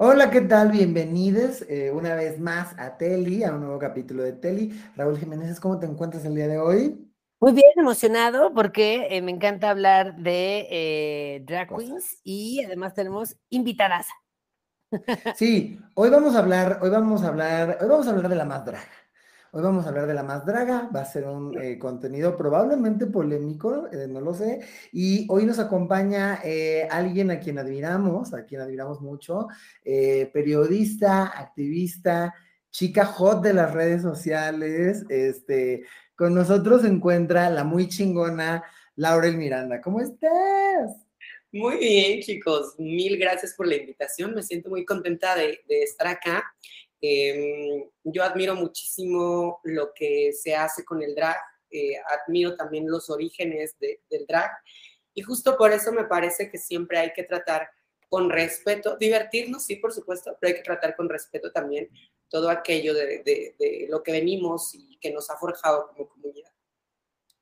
[0.00, 0.70] Hola, ¿qué tal?
[0.70, 4.70] Bienvenidos eh, una vez más a Teli, a un nuevo capítulo de Teli.
[4.94, 7.12] Raúl Jiménez, ¿cómo te encuentras el día de hoy?
[7.40, 13.36] Muy bien, emocionado porque eh, me encanta hablar de eh, drag queens y además tenemos
[13.50, 14.06] invitadas.
[15.36, 18.44] Sí, hoy vamos a hablar, hoy vamos a hablar, hoy vamos a hablar de la
[18.44, 18.86] más draga.
[19.50, 23.06] Hoy vamos a hablar de la más draga, va a ser un eh, contenido probablemente
[23.06, 24.60] polémico, eh, no lo sé,
[24.92, 29.48] y hoy nos acompaña eh, alguien a quien admiramos, a quien admiramos mucho,
[29.82, 32.34] periodista, activista,
[32.70, 35.84] chica hot de las redes sociales, este,
[36.14, 38.62] con nosotros se encuentra la muy chingona
[38.96, 39.80] Laurel Miranda.
[39.80, 41.06] ¿Cómo estás?
[41.50, 42.74] Muy bien, chicos.
[42.76, 44.34] Mil gracias por la invitación.
[44.34, 46.44] Me siento muy contenta de, de estar acá
[47.00, 51.36] Em, yo admiro muchísimo lo que se hace con el drag,
[51.70, 54.50] eh, admiro también los orígenes del drag
[55.14, 57.68] y justo por eso me parece que siempre hay que tratar
[58.08, 61.88] con respeto, divertirnos, sí, por supuesto, pero hay que tratar con respeto también
[62.28, 66.50] todo aquello de, lo que venimos y que nos ha forjado como comunidad.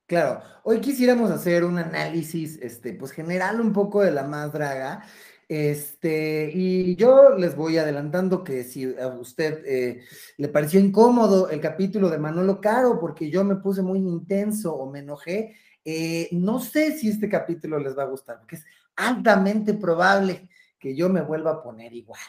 [0.07, 5.05] Claro, hoy quisiéramos hacer un análisis, este, pues general un poco de la más draga
[5.49, 10.03] este, y yo les voy adelantando que si a usted eh,
[10.39, 14.91] le pareció incómodo el capítulo de Manolo Caro, porque yo me puse muy intenso o
[14.91, 18.65] me enojé, eh, no sé si este capítulo les va a gustar, porque es
[18.97, 20.49] altamente probable
[20.81, 22.21] que yo me vuelva a poner igual.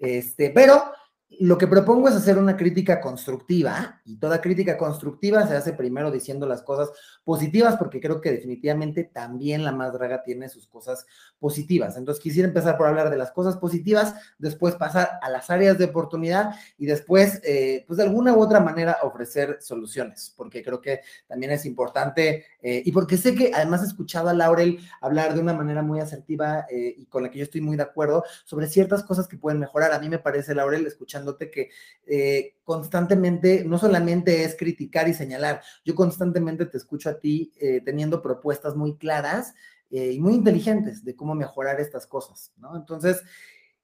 [0.00, 0.92] Este, pero
[1.40, 6.10] lo que propongo es hacer una crítica constructiva y toda crítica constructiva se hace primero
[6.10, 6.90] diciendo las cosas
[7.24, 11.06] positivas porque creo que definitivamente también la más draga tiene sus cosas
[11.38, 11.96] positivas.
[11.96, 15.86] Entonces quisiera empezar por hablar de las cosas positivas, después pasar a las áreas de
[15.86, 21.00] oportunidad y después, eh, pues de alguna u otra manera ofrecer soluciones, porque creo que
[21.26, 25.40] también es importante eh, y porque sé que además he escuchado a Laurel hablar de
[25.40, 28.66] una manera muy asertiva eh, y con la que yo estoy muy de acuerdo sobre
[28.66, 29.92] ciertas cosas que pueden mejorar.
[29.92, 31.70] A mí me parece, Laurel, escuchando que
[32.06, 37.80] eh, constantemente no solamente es criticar y señalar, yo constantemente te escucho a ti eh,
[37.84, 39.54] teniendo propuestas muy claras
[39.90, 42.76] eh, y muy inteligentes de cómo mejorar estas cosas, ¿no?
[42.76, 43.22] Entonces,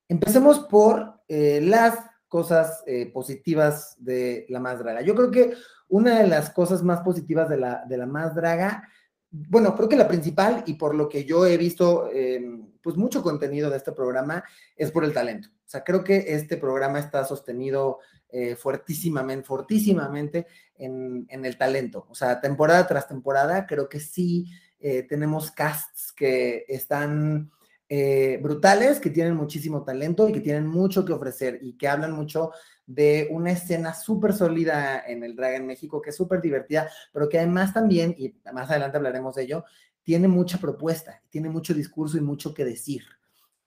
[0.09, 1.99] empecemos por las
[2.29, 2.83] cosas
[3.13, 5.03] positivas de la más draga.
[5.03, 5.53] Yo creo que
[5.89, 8.89] una de las cosas más positivas de la, de la más draga
[9.31, 13.23] bueno, creo que la principal y por lo que yo he visto, em, pues mucho
[13.23, 14.43] contenido de este programa
[14.77, 15.49] es por el talento.
[15.69, 17.99] O sea, creo que este programa está sostenido
[18.31, 20.47] eh, fuertísimamente, fortísimamente
[20.79, 22.07] en, el talento.
[22.09, 24.47] O sea, temporada tras temporada, creo que sí
[24.81, 27.51] eh, tenemos casts que están
[27.87, 32.13] eh, brutales, que tienen muchísimo talento y que tienen mucho que ofrecer y que hablan
[32.13, 32.53] mucho
[32.87, 37.29] de una escena súper sólida en el drag en México, que es súper divertida, pero
[37.29, 39.65] que además también, y más adelante hablaremos de ello,
[40.03, 43.18] tiene mucha propuesta, tiene mucho discurso y mucho que decir.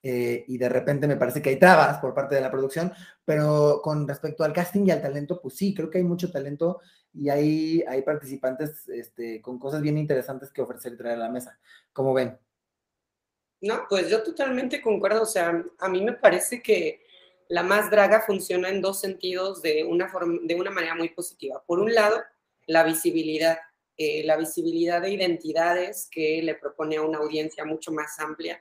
[0.02, 2.92] Eh, y de repente me parece que hay trabas por parte de la producción,
[3.24, 6.80] pero con respecto al casting y al talento, pues sí, creo que hay mucho talento
[7.14, 11.30] y hay, hay participantes este, con cosas bien interesantes que ofrecer y traer a la
[11.30, 11.58] mesa.
[11.92, 12.36] ¿Cómo ven?
[13.60, 17.04] No, pues yo totalmente concuerdo, o sea, a mí me parece que
[17.48, 21.62] la más draga funciona en dos sentidos de una, forma, de una manera muy positiva.
[21.64, 22.20] Por un lado,
[22.66, 23.58] la visibilidad,
[23.96, 28.60] eh, la visibilidad de identidades que le propone a una audiencia mucho más amplia.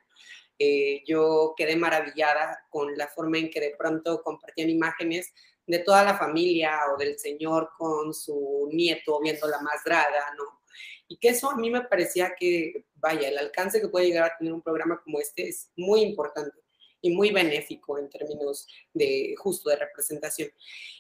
[0.64, 5.34] Eh, yo quedé maravillada con la forma en que de pronto compartían imágenes
[5.66, 10.62] de toda la familia o del señor con su nieto viendo la más draga, ¿no?
[11.08, 14.38] Y que eso a mí me parecía que, vaya, el alcance que puede llegar a
[14.38, 16.60] tener un programa como este es muy importante
[17.02, 20.52] y muy benéfico en términos de justo de representación.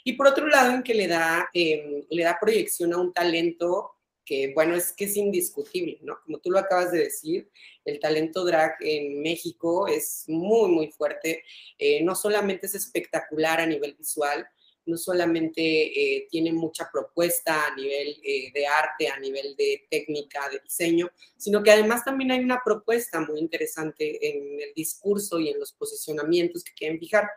[0.04, 3.92] Y por otro lado, en que le da, em, le da proyección a un talento
[4.32, 6.18] que, bueno, es que es indiscutible, ¿no?
[6.24, 7.52] Como tú lo acabas de decir,
[7.84, 11.44] el talento drag en México es muy, muy fuerte.
[11.78, 14.48] Eh, no solamente es espectacular a nivel visual,
[14.86, 20.48] no solamente eh, tiene mucha propuesta a nivel eh, de arte, a nivel de técnica,
[20.48, 25.50] de diseño, sino que además también hay una propuesta muy interesante en el discurso y
[25.50, 27.28] en los posicionamientos que quieren fijar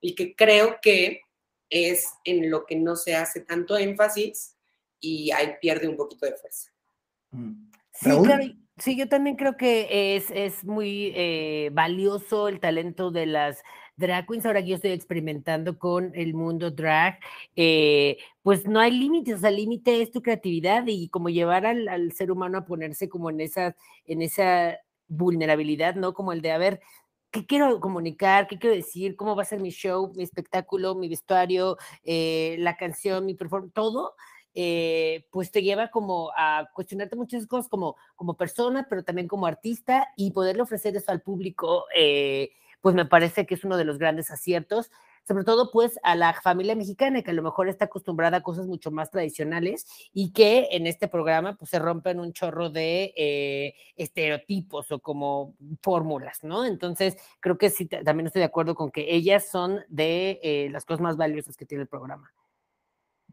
[0.00, 1.22] y que creo que
[1.68, 4.53] es en lo que no se hace tanto énfasis
[5.04, 6.70] y ahí pierde un poquito de fuerza.
[7.30, 7.70] Mm.
[7.92, 8.44] Sí, claro.
[8.76, 13.62] Sí, yo también creo que es, es muy eh, valioso el talento de las
[13.96, 17.20] drag queens, ahora que yo estoy experimentando con el mundo drag,
[17.54, 21.66] eh, pues no hay límites, o sea, el límite es tu creatividad y como llevar
[21.66, 26.12] al, ser humano a ponerse como en esa, en esa vulnerabilidad, ¿no?
[26.12, 26.80] Como el de, a ver,
[27.30, 28.48] ¿qué quiero comunicar?
[28.48, 29.14] ¿Qué quiero decir?
[29.14, 33.72] ¿Cómo va a ser mi show, mi espectáculo, mi vestuario, eh, la canción, mi performance,
[33.72, 34.16] todo?
[34.54, 39.46] Eh, pues te lleva como a cuestionarte muchas cosas como, como persona, pero también como
[39.46, 41.84] artista y poderle ofrecer eso al público
[42.80, 44.90] pues me parece que es uno de los grandes aciertos
[45.26, 48.66] sobre todo pues a la familia mexicana que a lo mejor está acostumbrada a cosas
[48.66, 53.74] mucho más tradicionales y que en este programa pues se rompen un chorro de eh,
[53.96, 56.64] estereotipos o como fórmulas, ¿no?
[56.64, 60.84] Entonces creo que sí, también estoy de acuerdo con que ellas son de eh, las
[60.84, 62.30] cosas más valiosas que tiene el programa.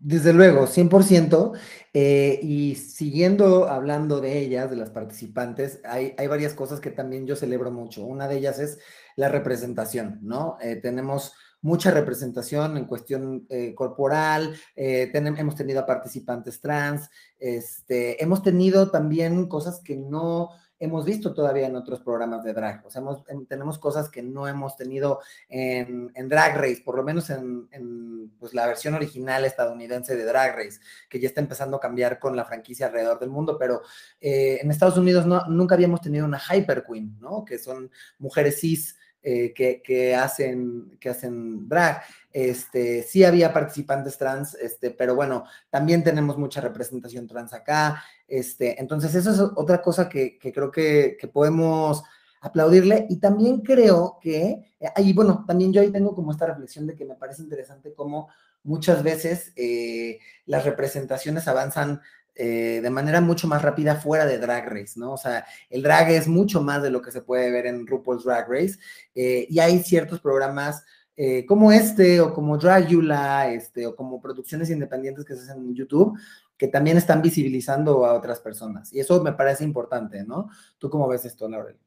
[0.03, 1.53] Desde luego, 100%.
[1.93, 7.35] Eh, y siguiendo hablando de ellas, de las participantes, hay, varias cosas que también yo
[7.35, 8.05] celebro mucho.
[8.05, 8.79] Una de ellas es
[9.15, 10.57] la representación, ¿no?
[10.81, 18.41] tenemos mucha representación en cuestión eh, corporal, eh, hemos tenido a participantes trans, este, hemos
[18.41, 20.49] tenido también cosas que no
[20.81, 22.83] hemos visto todavía en otros programas de drag.
[22.85, 23.03] O sea,
[23.47, 28.65] tenemos cosas que no hemos tenido en, Drag Race, por lo menos en, pues, la
[28.65, 32.87] versión original estadounidense de Drag Race, que ya está empezando a cambiar con la franquicia
[32.87, 33.83] alrededor del mundo, pero
[34.19, 37.45] eh, en Estados Unidos nunca habíamos tenido una Hyper Queen, ¿no?
[37.45, 42.01] Que son mujeres cis eh, que, hacen, que hacen drag.
[42.33, 48.03] Este, sí había participantes trans, este, pero bueno, también tenemos mucha representación trans acá.
[48.27, 52.03] Este, entonces, eso es otra cosa que, creo que, podemos
[52.41, 53.05] aplaudirle.
[53.09, 56.95] Y también creo que, eh, ahí, bueno, también yo ahí tengo como esta reflexión de
[56.95, 58.29] que me parece interesante cómo
[58.63, 62.01] muchas veces eh, las representaciones avanzan
[62.35, 65.13] eh, de manera mucho más rápida fuera de Drag Race, ¿no?
[65.13, 68.23] O sea, el drag es mucho más de lo que se puede ver en RuPaul's
[68.23, 68.79] Drag Race
[69.13, 70.85] eh, y hay ciertos programas
[71.17, 75.75] eh, como este o como Dragula, este, o como producciones independientes que se hacen en
[75.75, 76.17] YouTube
[76.57, 80.49] que también están visibilizando a otras personas y eso me parece importante, ¿no?
[80.77, 81.77] ¿Tú cómo ves esto, Laurel?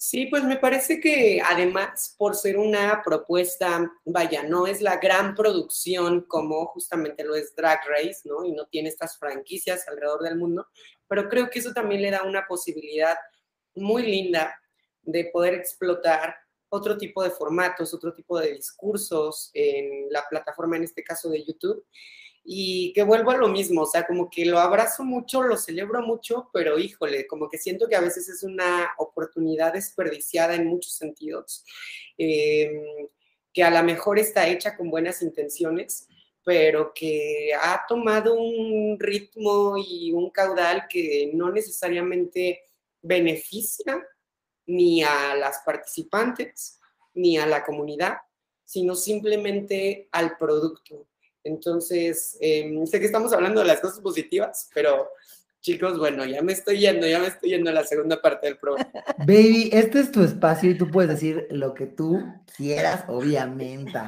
[0.00, 5.34] Sí, pues me parece que además por ser una propuesta, vaya, no es la gran
[5.34, 8.44] producción como justamente lo es Drag Race, ¿no?
[8.44, 10.68] Y no tiene estas franquicias alrededor del mundo,
[11.08, 13.16] pero creo que eso también le da una posibilidad
[13.74, 14.56] muy linda
[15.02, 16.36] de poder explotar
[16.68, 21.44] otro tipo de formatos, otro tipo de discursos en la plataforma, en este caso de
[21.44, 21.84] YouTube,
[22.50, 26.00] y que vuelvo a lo mismo, o sea, como que lo abrazo mucho, lo celebro
[26.00, 30.94] mucho, pero híjole, como que siento que a veces es una oportunidad desperdiciada en muchos
[30.94, 31.62] sentidos,
[32.16, 33.06] em,
[33.52, 36.08] que a lo mejor está hecha con buenas intenciones,
[36.42, 42.62] pero que ha tomado un ritmo y un caudal que no necesariamente
[43.02, 44.02] beneficia
[44.64, 46.80] ni a las participantes
[47.12, 48.16] ni a la comunidad,
[48.64, 51.08] sino simplemente al producto.
[51.48, 55.08] Entonces, em, sé que estamos hablando de las cosas positivas, pero
[55.60, 58.58] chicos, bueno, ya me estoy yendo, ya me estoy yendo a la segunda parte del
[58.58, 58.90] programa.
[59.18, 62.22] Baby, este es tu espacio y tú puedes decir lo que tú
[62.56, 63.98] quieras, obviamente.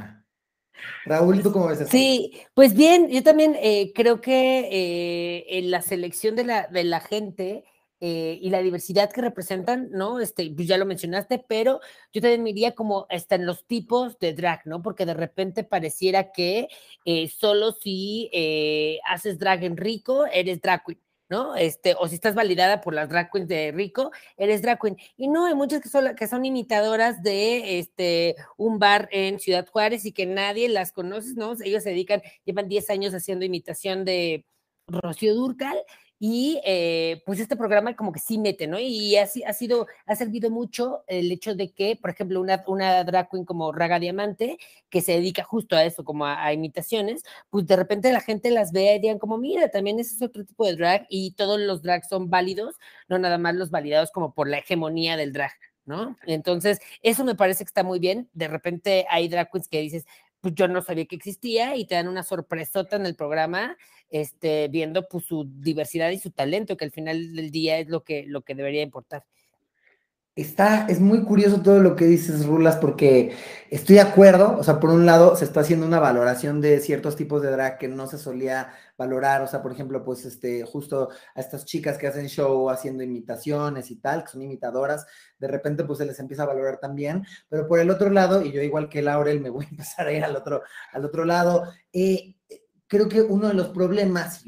[1.05, 1.91] Raúl, ¿tú cómo ves esto?
[1.91, 6.85] Sí, pues bien, yo también eh, creo que eh, en la selección de la, de
[6.85, 7.65] la gente
[8.03, 10.21] eh, y la diversidad que representan, ¿no?
[10.21, 11.81] Este, pues ya lo mencionaste, pero
[12.13, 14.81] yo también me iría como hasta los tipos de drag, ¿no?
[14.81, 16.69] Porque de repente pareciera que
[17.05, 21.01] eh, solo si eh, haces drag en rico, eres drag queen.
[21.29, 21.55] ¿no?
[21.55, 24.97] Este, o si estás validada por las drag queens de Rico, eres drag queen.
[25.17, 29.69] Y no, hay muchas que son, que son imitadoras de este, un bar en Ciudad
[29.69, 31.55] Juárez y que nadie las conoce, ¿no?
[31.63, 34.45] Ellos se dedican, llevan 10 años haciendo imitación de
[34.89, 35.79] Rocío Durcal
[36.23, 38.79] y eh, pues este programa como que sí mete, ¿no?
[38.79, 43.03] Y así ha sido, ha servido mucho el hecho de que, por ejemplo, una, una
[43.05, 44.59] drag queen como Raga Diamante,
[44.91, 48.71] que se dedica justo a eso, como a, imitaciones, pues de repente la gente las
[48.71, 51.81] ve y digan como, mira, también ese es otro tipo de drag y todos los
[51.81, 52.77] drags son válidos,
[53.09, 55.53] no nada más los validados como por la hegemonía del drag,
[55.87, 56.19] ¿no?
[56.27, 58.29] Entonces, eso me parece que está muy bien.
[58.35, 60.05] De repente hay drag queens que dices,
[60.43, 63.77] pues yo no sabía que existía y te dan una sorpresota en el programa
[64.11, 68.03] este, viendo pues, su diversidad y su talento, que al final del día es lo
[68.03, 69.25] que, lo que debería importar.
[70.37, 73.35] Está, es muy curioso todo lo que dices, Rulas, porque
[73.69, 77.17] estoy de acuerdo, o sea, por un lado se está haciendo una valoración de ciertos
[77.17, 81.11] tipos de drag que no se solía valorar, o sea, por ejemplo, pues, este, justo
[81.35, 85.05] a estas chicas que hacen show haciendo imitaciones y tal, que son imitadoras,
[85.39, 88.53] de repente, pues, se les empieza a valorar también, pero por el otro lado, y
[88.53, 90.63] yo igual que Laurel, me voy a empezar a ir al otro,
[90.93, 92.37] al otro lado, eh,
[92.91, 94.45] creo que uno de los problemas,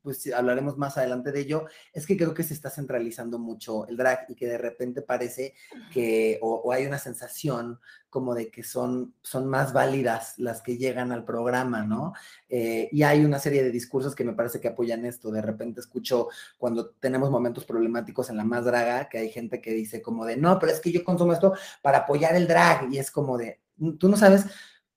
[0.00, 3.98] pues hablaremos más adelante de ello, es que creo que se está centralizando mucho el
[3.98, 5.54] drag y que de repente parece
[5.92, 11.12] que, o, hay una sensación como de que son, son más válidas las que llegan
[11.12, 12.14] al programa, ¿no?
[12.48, 15.30] Eh, y hay una serie de discursos que me parece que apoyan esto.
[15.30, 19.72] De repente escucho cuando tenemos momentos problemáticos en la más draga, que hay gente que
[19.72, 22.98] dice como de, no, pero es que yo consumo esto para apoyar el drag y
[22.98, 23.60] es como de,
[23.98, 24.46] tú no sabes.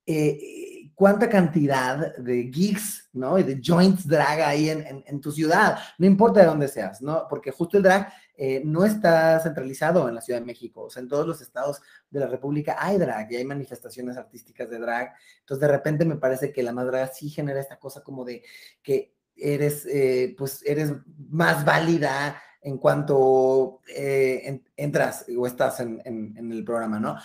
[0.05, 3.37] Eh, cuánta cantidad de geeks, ¿no?
[3.37, 7.27] Y de joints drag hay en, tu ciudad, no importa de dónde seas, ¿no?
[7.29, 11.03] Porque justo el drag eh, no está centralizado en la Ciudad de México, o sea,
[11.03, 15.13] en todos los estados de la República hay drag y hay manifestaciones artísticas de drag,
[15.41, 18.41] entonces de repente me parece que la más drag sí genera esta cosa como de
[18.81, 20.93] que eres, eh, pues eres
[21.29, 27.17] más válida en cuanto eh, entras o estás en, en el programa, ¿no?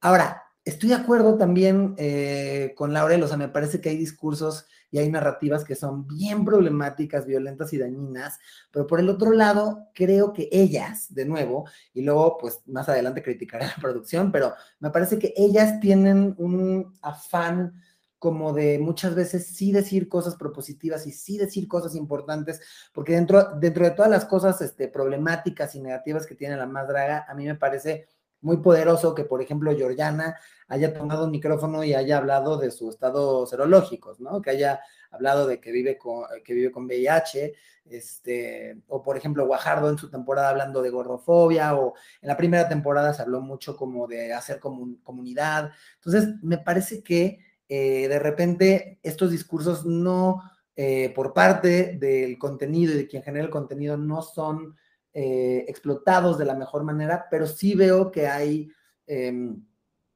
[0.00, 4.66] Ahora, estoy de acuerdo también eh, con Laurel, o sea, me parece que hay discursos
[4.90, 8.38] y hay narrativas que son bien problemáticas, violentas y dañinas,
[8.70, 13.22] pero por el otro lado, creo que ellas, de nuevo, y luego, pues más adelante
[13.22, 17.82] criticaré la producción, pero me parece que ellas tienen un afán
[18.18, 22.60] como de muchas veces sí decir cosas propositivas y sí decir cosas importantes,
[22.92, 26.88] porque dentro, dentro de todas las cosas este, problemáticas y negativas que tiene la más
[26.88, 28.08] draga, a mí me parece
[28.40, 30.36] muy poderoso que, por ejemplo, Georgiana
[30.68, 34.40] haya tomado un micrófono y haya hablado de su estado serológico, ¿no?
[34.42, 34.80] Que haya
[35.10, 37.54] hablado de que vive con, que vive con VIH,
[37.86, 42.68] este, o por ejemplo, Guajardo en su temporada hablando de gordofobia, o en la primera
[42.68, 45.72] temporada se habló mucho como de hacer comunidad.
[45.96, 50.42] Entonces, me parece que eh, de repente estos discursos no,
[50.76, 54.76] eh, por parte del contenido y de quien genera el contenido, no son
[55.20, 58.70] eh, explotados de la mejor manera, pero sí veo que hay
[59.04, 59.66] em,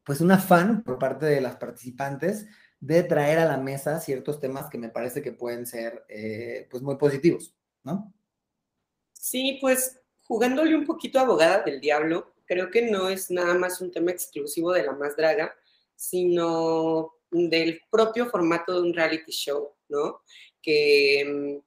[0.05, 2.47] pues un afán por parte de las participantes
[2.79, 6.85] de traer a la mesa ciertos temas que me parece que pueden ser eh, pues
[6.85, 8.15] muy positivos, ¿no?
[9.13, 13.91] Sí, pues jugándole un poquito abogada del diablo, creo que no es nada más un
[13.91, 15.53] tema exclusivo de la más draga,
[15.97, 20.21] sino del propio formato de un reality show, ¿no?
[20.63, 21.63] Que em,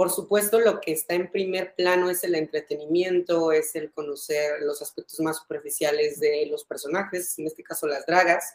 [0.00, 4.80] por supuesto, lo que está en primer plano es el entretenimiento, es el conocer los
[4.80, 8.54] aspectos más superficiales de los personajes, en este caso las dragas,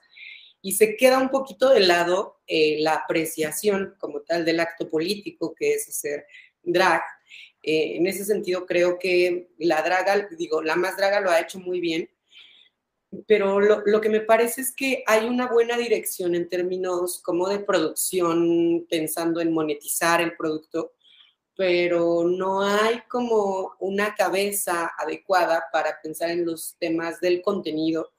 [0.63, 5.53] y se queda un poquito de lado eh, la apreciación como tal del acto político
[5.53, 6.25] que es hacer
[6.63, 7.03] drag.
[7.61, 11.59] Eh, en ese sentido, creo que la draga, digo, la más draga lo ha hecho
[11.59, 12.09] muy bien,
[13.27, 17.47] pero lo, lo, que me parece es que hay una buena dirección en términos como
[17.47, 20.94] de producción, pensando en monetizar el producto,
[21.55, 28.11] pero no hay como una cabeza adecuada para pensar en los temas del contenido,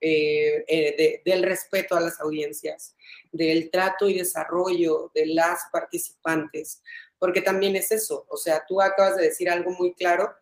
[0.00, 2.94] eh, eh, del respeto a las audiencias,
[3.32, 6.82] del trato y desarrollo de las participantes,
[7.18, 10.34] porque también es eso, o sea, tú acabas de decir algo muy claro,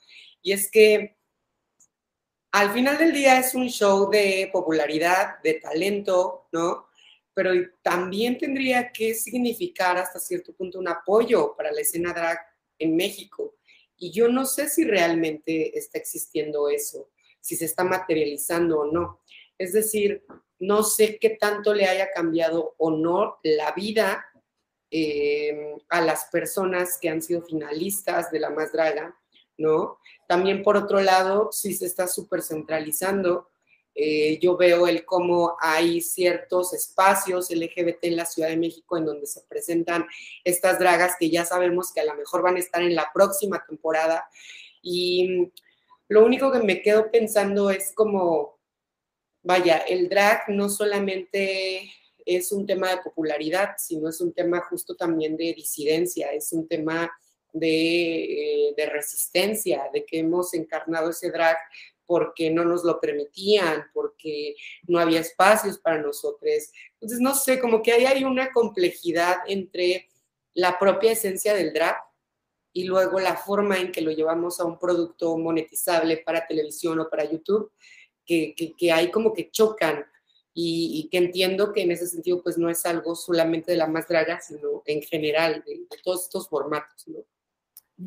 [0.42, 1.16] y es que
[2.50, 6.88] al final del día es un show de popularidad, de talento, ¿no?
[7.34, 12.38] Pero también tendría que significar hasta cierto punto un apoyo para la escena drag
[12.78, 13.56] en México.
[13.96, 17.10] Y yo no sé si realmente está existiendo eso,
[17.40, 19.20] si se está materializando o no.
[19.56, 20.24] Es decir,
[20.58, 24.24] no sé qué tanto le haya cambiado o no la vida
[24.90, 29.16] eh, a las personas que han sido finalistas de la más draga,
[29.56, 29.98] ¿no?
[30.28, 33.51] También por otro lado, si se está súper centralizando
[33.94, 39.04] eh, yo veo el cómo hay ciertos espacios LGBT en la Ciudad de México en
[39.04, 40.06] donde se presentan
[40.44, 43.62] estas dragas que ya sabemos que a lo mejor van a estar en la próxima
[43.68, 44.26] temporada.
[44.80, 45.52] Y
[46.08, 48.58] lo único que me quedo pensando es como,
[49.42, 51.92] vaya, el drag no solamente
[52.24, 56.66] es un tema de popularidad, sino es un tema justo también de disidencia, es un
[56.66, 57.10] tema
[57.52, 61.58] de, eh, de, resistencia, de que hemos encarnado ese drag
[62.06, 64.56] porque no nos lo permitían, porque
[64.86, 66.70] no había espacios para nosotros.
[66.94, 70.08] Entonces, no sé, como que ahí hay una complejidad entre
[70.54, 71.96] la propia esencia del drag
[72.72, 77.08] y luego la forma en que lo llevamos a un producto monetizable para televisión o
[77.08, 77.70] para YouTube,
[78.24, 80.06] que, que, hay como que chocan
[80.54, 84.08] y, que entiendo que en ese sentido pues no es algo solamente de la más
[84.08, 87.18] draga, sino en general de, todos estos formatos, ¿no?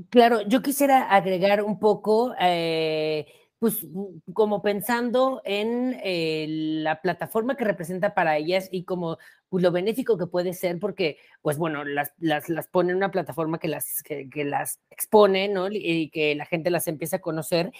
[0.09, 2.33] Claro, yo quisiera agregar un poco...
[2.39, 3.25] Eh,
[3.59, 3.85] pues
[4.33, 9.17] como pensando en eh, la plataforma que representa para ellas y como
[9.49, 13.11] pues, lo benéfico que puede ser porque, pues bueno, las, las, las pone en una
[13.11, 15.67] plataforma que las, que, que las expone, ¿no?
[15.71, 17.71] Y que la gente las empieza a conocer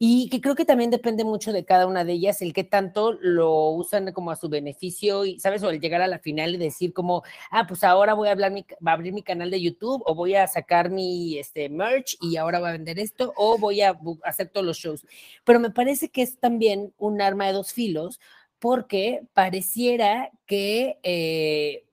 [0.00, 3.12] y que creo que también depende mucho de cada una de ellas, el que tanto
[3.20, 6.56] lo usan como a su beneficio, y sabes, o el llegar a la final y
[6.56, 10.02] decir como, ah, pues ahora voy a, hablar mi, a abrir mi canal de YouTube,
[10.06, 13.80] o voy a sacar mi este, merch y ahora voy a vender esto, o voy
[13.80, 15.04] a hacer todos los shows.
[15.44, 18.20] Pero me parece que es también un arma de dos filos,
[18.60, 21.84] porque pareciera que, eh,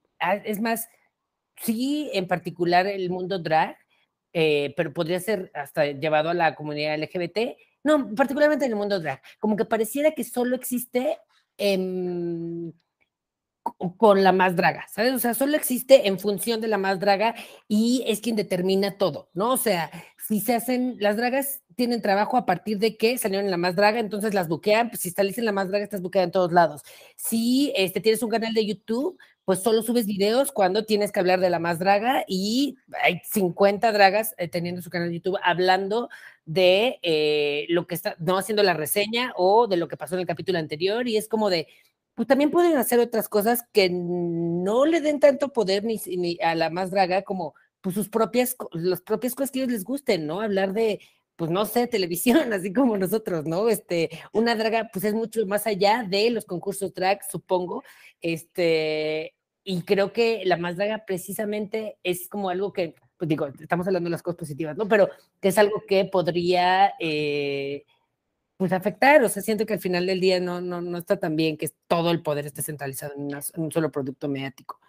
[0.46, 0.90] es más,
[1.58, 3.78] sí, en particular el mundo drag,
[4.34, 9.00] eh, pero podría ser hasta llevado a la comunidad LGBT, no, particularmente en el mundo
[9.00, 11.20] drag, como que pareciera que solo existe
[13.98, 15.14] con la más draga, ¿sabes?
[15.14, 17.36] O sea, solo existe en función de la más draga
[17.68, 19.52] y es quien determina todo, ¿no?
[19.52, 19.92] O sea,
[20.28, 23.76] si se hacen, las dragas tienen trabajo a partir de que salieron en la más
[23.76, 26.52] draga, entonces las buquean, pues si estás en la más draga, estás buqueada en todos
[26.52, 26.82] lados.
[27.16, 31.40] Si este, tienes un canal de YouTube, pues solo subes videos cuando tienes que hablar
[31.40, 36.10] de la más draga y hay 50 dragas eh, teniendo su canal de YouTube hablando
[36.46, 40.22] de eh, lo que está, no haciendo la reseña o de lo que pasó en
[40.22, 41.68] el capítulo anterior y es como de,
[42.14, 46.70] pues también pueden hacer otras cosas que no le den tanto poder ni, a la
[46.70, 50.42] más draga como pues sus propias, las cosas que ellos les gusten, ¿no?
[50.42, 51.02] Hablar de,
[51.36, 53.70] pues no sé, televisión, así como nosotros, ¿no?
[53.70, 57.84] Este, una draga, pues es mucho más allá de los concursos drag, supongo,
[58.22, 63.88] este, y creo que la más draga precisamente es como algo que, pues digo, estamos
[63.88, 64.88] hablando de las cosas positivas, ¿no?
[64.88, 66.94] Pero que es algo que podría...
[67.00, 67.86] Eh,
[68.58, 71.36] pues afectar, o sea, siento que al final del día no, no, no está tan
[71.36, 74.80] bien que todo el poder esté centralizado en, un solo producto mediático.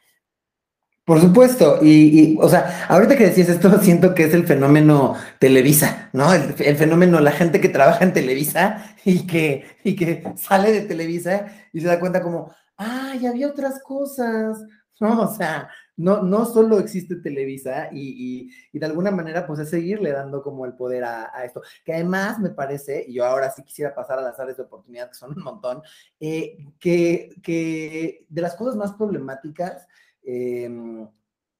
[1.04, 6.10] Por supuesto, y, o sea, ahorita que decías esto, siento que es el fenómeno Televisa,
[6.12, 6.32] ¿no?
[6.32, 11.46] El, fenómeno, la gente que trabaja en Televisa y que, y que sale de Televisa
[11.72, 14.58] y se da cuenta como, ay, había otras cosas,
[15.00, 15.22] ¿no?
[15.22, 20.42] O sea, no, no solo existe Televisa y, de alguna manera pues es seguirle dando
[20.42, 24.18] como el poder a, esto, que además me parece, y yo ahora sí quisiera pasar
[24.18, 25.82] a las áreas de oportunidad, que son un montón,
[26.20, 29.86] eh, que, que, de las cosas más problemáticas
[30.22, 31.08] em,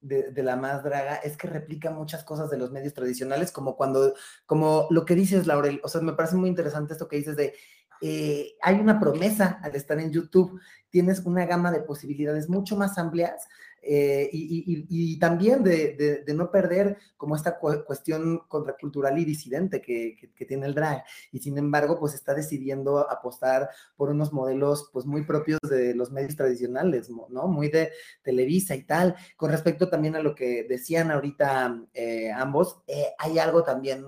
[0.01, 4.15] de, la más draga es que replica muchas cosas de los medios tradicionales, como cuando,
[4.45, 7.55] como lo que dices, Laurel, o sea, me parece muy interesante esto que dices de,
[8.03, 12.99] eh, hay una promesa al estar en YouTube, tienes una gama de posibilidades mucho más
[12.99, 13.49] amplias
[13.89, 20.17] eh, y, también de, no perder como esta cuestión contracultural y disidente que,
[20.47, 21.05] tiene el drag.
[21.33, 26.11] Y sin embargo, pues está decidiendo apostar por unos modelos pues muy propios de los
[26.11, 27.49] medios tradicionales, ¿no?
[27.49, 27.91] Muy de
[28.23, 29.15] Televisa y tal.
[29.37, 34.05] Con respecto también a lo que decían ahorita eh, ambos, eh, hay algo también...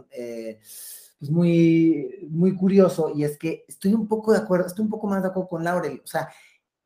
[1.18, 5.08] pues muy, muy curioso y es que estoy un poco de acuerdo, estoy un poco
[5.08, 6.28] más de acuerdo con Laurel, o sea,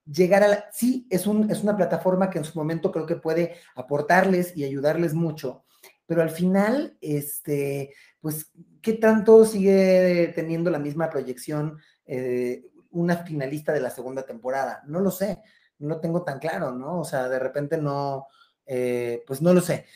[0.04, 3.16] llegar a la, sí, es, un, es una plataforma que en su momento creo que
[3.16, 5.64] puede aportarles y ayudarles mucho,
[6.06, 8.50] pero al final, este, pues,
[8.80, 14.82] ¿qué tanto sigue teniendo la misma proyección eh, una finalista de la segunda temporada?
[14.86, 15.40] No lo sé,
[15.78, 17.00] no tengo tan claro, ¿no?
[17.00, 18.26] O sea, de repente no,
[18.66, 19.86] eh, pues no lo sé.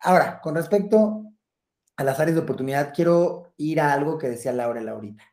[0.00, 1.24] Ahora, con respecto
[1.96, 5.24] a las áreas de oportunidad, quiero ir a algo que decía Laura Laurita,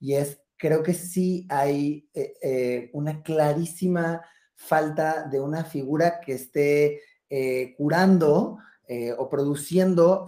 [0.00, 4.22] y es creo que sí hay eh, eh, una clarísima
[4.54, 8.58] falta de una figura que esté eh, curando
[9.18, 10.26] o produciendo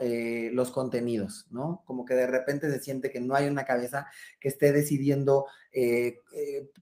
[0.53, 1.83] los contenidos, ¿no?
[1.87, 4.07] Como que de repente se siente que no hay una cabeza
[4.39, 5.47] que esté decidiendo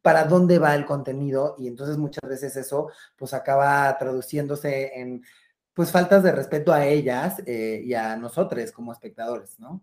[0.03, 5.23] para dónde va el contenido y entonces muchas veces eso pues acaba traduciéndose en
[5.73, 9.81] pues faltas de respeto a ellas y a nosotros como espectadores, ¿no?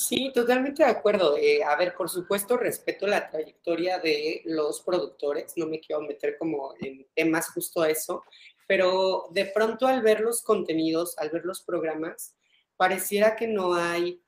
[0.00, 1.36] Sí, totalmente de acuerdo.
[1.36, 6.38] Eh, a ver, por supuesto, respeto la trayectoria de los productores, no me quiero meter
[6.38, 8.24] como en temas justo a eso,
[8.66, 12.34] pero de pronto al ver los contenidos, al ver los programas,
[12.78, 14.22] pareciera que no hay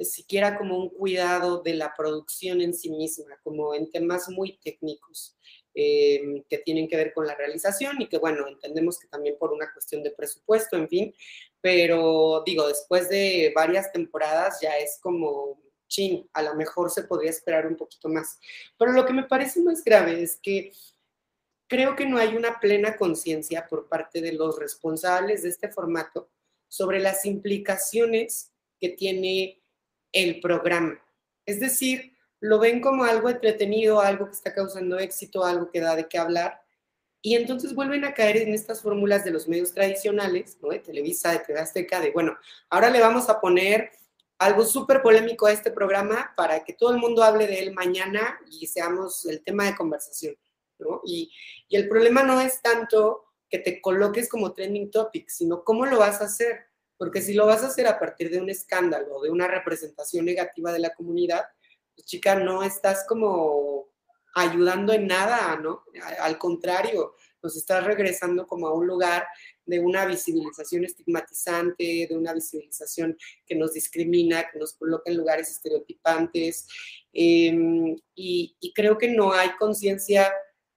[0.00, 5.36] siquiera como un cuidado de la producción en sí misma, como en temas muy técnicos.
[5.74, 9.54] Eh, que tienen que ver con la realización y que, bueno, entendemos que también por
[9.54, 11.14] una cuestión de presupuesto, en fin,
[11.62, 17.30] pero digo, después de varias temporadas ya es como, chin, a lo mejor se podría
[17.30, 18.38] esperar un poquito más.
[18.76, 20.72] Pero lo que me parece más grave es que
[21.68, 26.30] creo que no hay una plena conciencia por parte de los responsables de este formato
[26.68, 29.62] sobre las implicaciones que tiene
[30.10, 31.00] el programa.
[31.46, 35.94] Es decir, lo ven como algo entretenido, algo que está causando éxito, algo que da
[35.94, 36.61] de qué hablar,
[37.22, 40.70] y entonces vuelven a caer en estas fórmulas de los medios tradicionales, ¿no?
[40.70, 42.36] De Televisa, de TV de, bueno,
[42.68, 43.92] ahora le vamos a poner
[44.38, 48.40] algo súper polémico a este programa para que todo el mundo hable de él mañana
[48.50, 50.36] y seamos el tema de conversación,
[50.80, 51.00] ¿no?
[51.04, 51.32] Y,
[51.68, 55.98] y el problema no es tanto que te coloques como trending topic, sino cómo lo
[55.98, 56.66] vas a hacer.
[56.96, 60.72] Porque si lo vas a hacer a partir de un escándalo, de una representación negativa
[60.72, 61.44] de la comunidad,
[61.94, 63.91] pues, chica, no estás como
[64.34, 65.84] ayudando en nada, ¿no?
[66.20, 69.26] Al contrario, nos estás regresando como a un lugar
[69.66, 75.50] de una visibilización estigmatizante, de una visibilización que nos discrimina, que nos coloca en lugares
[75.50, 76.66] estereotipantes.
[77.12, 80.32] Em, y, y, creo que no hay conciencia,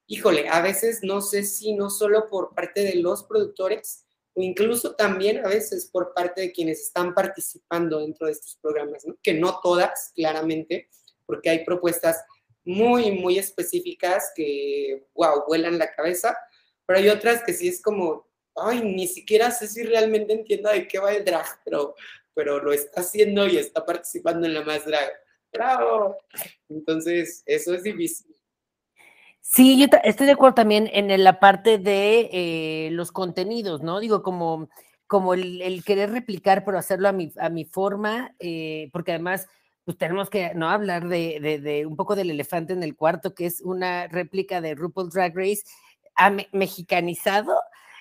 [0.07, 4.95] híjole, a veces no sé si no solo por parte de los productores, o incluso
[4.95, 9.15] también a veces por parte de quienes están participando dentro de estos programas, ¿no?
[9.23, 10.89] que no todas, claramente,
[11.25, 12.21] porque hay propuestas
[12.65, 16.35] muy, muy específicas que, wow, vuelan la cabeza,
[16.85, 20.87] pero hay otras que sí es como, ay, ni siquiera sé si realmente entiendo de
[20.87, 21.95] qué va el drag, pero,
[22.33, 25.11] pero lo está haciendo y está participando en la más drag.
[25.53, 26.17] ¡Bravo!
[26.67, 28.35] Entonces, eso es difícil.
[29.47, 33.99] Sí, yo estoy de acuerdo también en la parte de eh, los contenidos, ¿no?
[33.99, 34.69] Digo, como,
[35.07, 39.47] como el, querer replicar, pero hacerlo a mi, a mi forma, eh, porque además,
[39.85, 43.45] pues tenemos que no hablar de, de, un poco del elefante en el cuarto, que
[43.45, 45.61] es una réplica de RuPaul Drag Race
[46.51, 47.53] mexicanizado,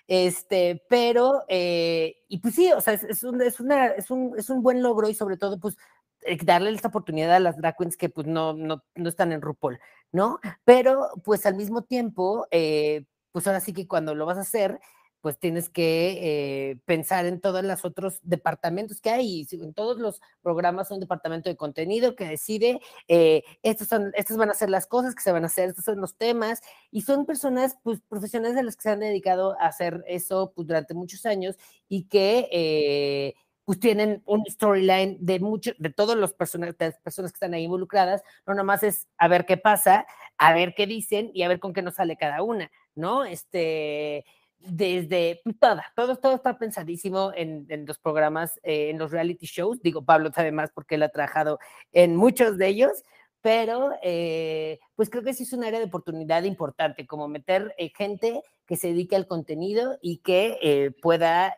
[0.07, 4.51] este, pero, eh, y pues sí, o sea, es, un, es, una, es, un, es
[4.51, 5.77] un buen logro y sobre todo, pues,
[6.23, 9.43] eh, darle esta oportunidad a las drag queens que pues no, no, no están en
[9.43, 9.79] RuPaul,
[10.11, 10.41] ¿no?
[10.65, 14.81] Pero pues al mismo tiempo, eh, pues ahora sí que cuando lo vas a hacer,
[15.25, 19.47] pues tienes que eh, pensar en todos los otros departamentos que hay.
[19.53, 24.55] En todos los programas un departamento de contenido que decide, estos son, estas van a
[24.55, 26.61] ser las cosas que se van a hacer, estos son los temas,
[26.91, 30.69] y son personas pues, profesionales de las que se han dedicado a hacer eso pues,
[30.69, 31.57] durante muchos años
[31.89, 33.33] y que
[33.65, 37.65] pues tienen un storyline de muchos, de todos los personas, las personas que están ahí
[37.65, 40.07] involucradas, no nomás es a ver qué pasa,
[40.37, 43.25] a ver qué dicen y a ver con qué nos sale cada una, ¿no?
[43.25, 44.27] Este,
[44.67, 50.05] desde toda, todo, todo está pensadísimo en, los programas, eh, en los reality shows, digo,
[50.05, 51.59] Pablo sabe más porque él ha trabajado
[51.93, 53.03] en muchos de ellos,
[53.41, 57.91] pero eh, pues creo que sí es un área de oportunidad importante, como meter eh,
[57.95, 61.55] gente que se dedique al contenido y que pueda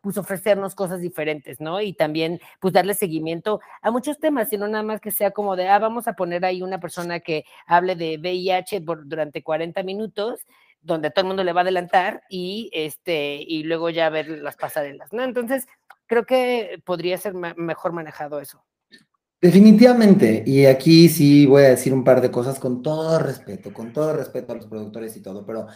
[0.00, 1.80] pues ofrecernos cosas diferentes, ¿no?
[1.80, 5.66] Y también pues darle seguimiento a muchos temas, sino nada más que sea como de,
[5.68, 10.46] ah, vamos a poner ahí una persona que hable de VIH durante 40 minutos
[10.84, 14.56] donde todo el mundo le va a adelantar y este y luego ya ver las
[14.56, 15.24] pasarelas, ¿no?
[15.24, 15.66] Entonces,
[16.06, 18.64] creo que podría ser mejor manejado eso.
[19.40, 23.92] Definitivamente, y aquí sí voy a decir un par de cosas con todo respeto, con
[23.92, 25.66] todo respeto a los productores y todo, pero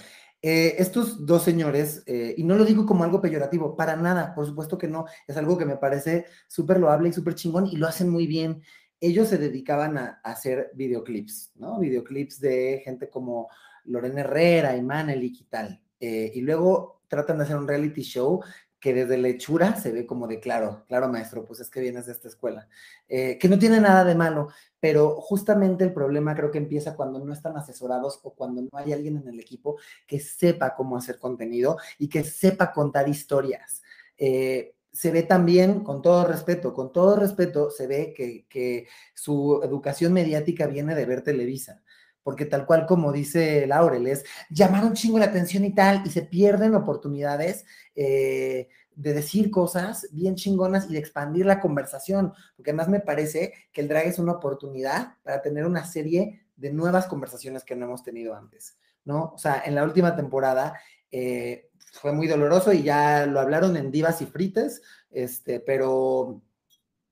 [0.40, 4.46] eh, estos dos señores, eh, y no lo digo como algo peyorativo, para nada, por
[4.46, 7.88] supuesto que no, es algo que me parece súper loable y súper chingón y lo
[7.88, 8.62] hacen muy bien.
[9.00, 11.78] Ellos se dedicaban a, hacer videoclips, ¿no?
[11.78, 13.48] Videoclips de gente como
[13.84, 15.80] Lorena Herrera, y y tal.
[16.00, 18.40] Eh, y luego tratan de hacer un reality show
[18.80, 22.06] que desde la hechura se ve como de claro, claro maestro, pues es que vienes
[22.06, 22.68] de esta escuela,
[23.08, 27.18] eh, que no tiene nada de malo, pero justamente el problema creo que empieza cuando
[27.18, 31.18] no están asesorados o cuando no hay alguien en el equipo que sepa cómo hacer
[31.18, 33.82] contenido y que sepa contar historias.
[34.16, 39.60] Eh, se ve también, con todo respeto, con todo respeto, se ve que, que su
[39.62, 41.82] educación mediática viene de ver Televisa
[42.28, 46.10] porque tal cual como dice Laurel, es llamar un chingo la atención y tal, y
[46.10, 52.72] se pierden oportunidades eh, de decir cosas bien chingonas y de expandir la conversación, porque
[52.72, 57.06] además me parece que el drag es una oportunidad para tener una serie de nuevas
[57.06, 59.32] conversaciones que no hemos tenido antes, ¿no?
[59.34, 60.78] O sea, en la última temporada
[61.10, 66.42] eh, fue muy doloroso y ya lo hablaron en Divas y Frites, este, pero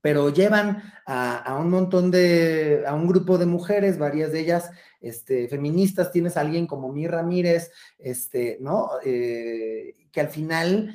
[0.07, 5.49] pero llevan a, un montón de, a un grupo de mujeres, varias de ellas este,
[5.49, 8.89] feministas, tienes a alguien como Mir Ramírez, este, ¿no?
[9.05, 10.95] Eh, que al final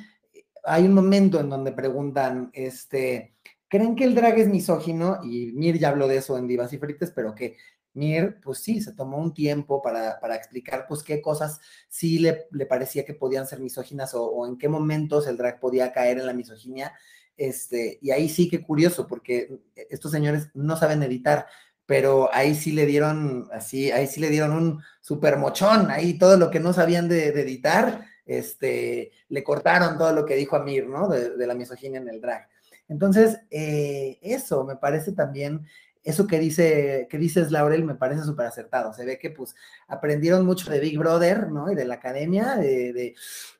[0.64, 3.34] hay un momento en donde preguntan, este,
[3.68, 5.18] ¿creen que el drag es misógino?
[5.22, 7.58] Y Mir ya habló de eso en Divas y Frites, pero que
[7.94, 13.04] Mir, pues sí, se tomó un tiempo para, explicar, pues, qué cosas sí le, parecía
[13.04, 16.32] que podían ser misóginas o, o, en qué momentos el drag podía caer en la
[16.32, 16.92] misoginia
[17.36, 21.46] este, y ahí sí que curioso, porque estos señores no saben editar,
[21.86, 26.36] pero ahí sí le dieron, así, ahí sí le dieron un super mochón, ahí todo
[26.36, 31.08] lo que no sabían de, editar, este, le cortaron todo lo que dijo Amir, ¿no?
[31.08, 32.48] De, la misoginia en el drag.
[32.88, 35.66] Entonces, eh, eso me parece también,
[36.02, 38.92] eso que dice, que dices Laurel, me parece súper acertado.
[38.92, 39.54] Se ve que pues
[39.88, 41.70] aprendieron mucho de Big Brother, ¿no?
[41.70, 43.14] Y de la academia, de,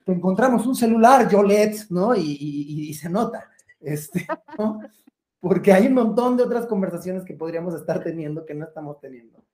[0.06, 2.14] encontramos un celular, Yolet, ¿no?
[2.14, 3.50] y se nota.
[3.80, 4.26] Este,
[5.40, 9.44] Porque hay un montón de otras conversaciones que podríamos estar teniendo que no estamos teniendo,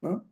[0.00, 0.28] ¿no?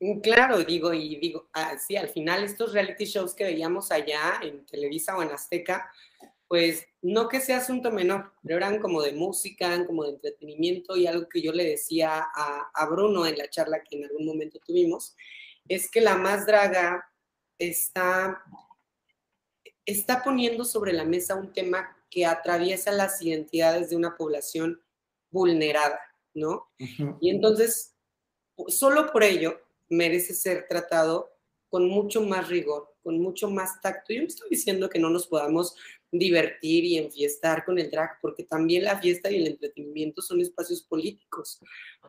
[0.00, 4.40] Mm, claro, digo, y digo, ah, sí, al final estos reality shows que veíamos allá
[4.42, 5.92] en Televisa o en Azteca,
[6.48, 11.06] pues no que sea asunto menor, pero eran como de música, como de entretenimiento y
[11.06, 14.58] algo que yo le decía a, a Bruno en la charla que en algún momento
[14.66, 15.14] tuvimos,
[15.68, 17.06] es que la más draga
[17.58, 18.42] está,
[19.84, 24.80] está poniendo sobre la mesa un tema que atraviesa las identidades de una población
[25.30, 26.00] vulnerada,
[26.34, 26.70] ¿no?
[27.20, 27.94] Y entonces,
[28.68, 31.30] solo por ello merece ser tratado
[31.68, 34.14] con mucho más rigor, con mucho más tacto.
[34.14, 35.76] Yo no estoy diciendo que no nos podamos
[36.10, 40.82] divertir y enfiestar con el drag, porque también la fiesta y el entretenimiento son espacios
[40.82, 41.60] políticos,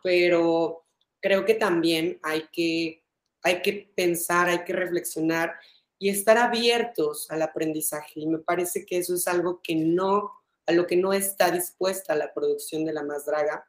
[0.04, 0.86] pero
[1.20, 3.04] creo que también hay que,
[3.44, 5.54] hay que pensar, hay que reflexionar
[5.98, 8.22] y estar abiertos al aprendizaje.
[8.22, 10.32] Y me parece que eso es algo que no,
[10.66, 13.68] a lo que no está dispuesta la producción de La Más Draga,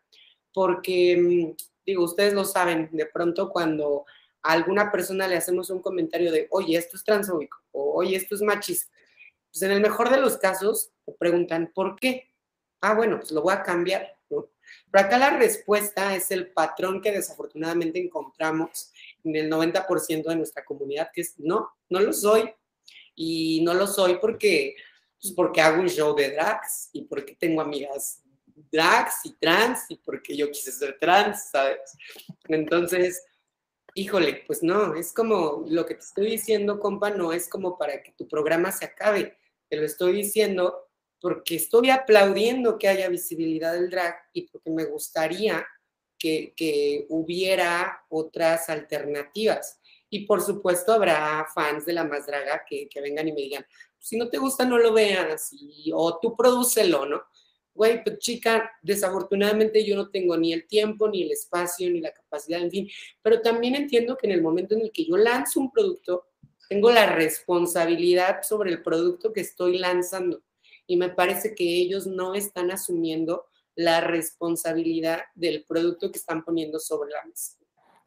[0.55, 4.05] porque, mm, digo, ustedes lo saben, de pronto cuando
[4.43, 8.35] a alguna persona le hacemos un comentario de, oye, esto es transfóbico, o oye, esto
[8.35, 8.90] es machista,
[9.52, 12.34] pues en el mejor de los casos te preguntan, ¿por qué?
[12.80, 14.50] Ah, bueno, pues lo voy a cambiar, ¿no?
[14.90, 18.92] Pero acá la respuesta es el patrón que desafortunadamente encontramos
[19.24, 22.50] en el 90% de nuestra comunidad, que es no, no lo soy.
[23.14, 24.76] Y no lo soy porque,
[25.20, 28.22] pues porque hago un show de drags y porque tengo amigas
[28.70, 31.80] drags y trans y porque yo quise ser trans, ¿sabes?
[32.48, 33.22] Entonces,
[33.94, 38.02] híjole, pues no, es como lo que te estoy diciendo, compa, no es como para
[38.02, 39.36] que tu programa se acabe.
[39.70, 44.85] Te lo estoy diciendo porque estoy aplaudiendo que haya visibilidad del drag y porque me
[44.85, 45.66] gustaría
[46.18, 49.80] que, hubiera otras alternativas.
[50.11, 53.66] Y por supuesto habrá fans de la más draga que, vengan y me digan,
[53.98, 55.50] si no te gusta, no lo veas,
[55.94, 57.22] o tú prodúcelo, ¿no?
[57.72, 62.12] Güey, pues chica, desafortunadamente yo no tengo ni el tiempo, ni el espacio, ni la
[62.12, 62.90] capacidad, en fin,
[63.22, 66.26] pero también entiendo que en el momento en el que yo lanzo un producto,
[66.70, 70.44] tengo la responsabilidad sobre el producto que estoy lanzando.
[70.87, 76.78] Y me parece que ellos no están asumiendo la responsabilidad del producto que están poniendo
[76.78, 77.59] sobre la mesa.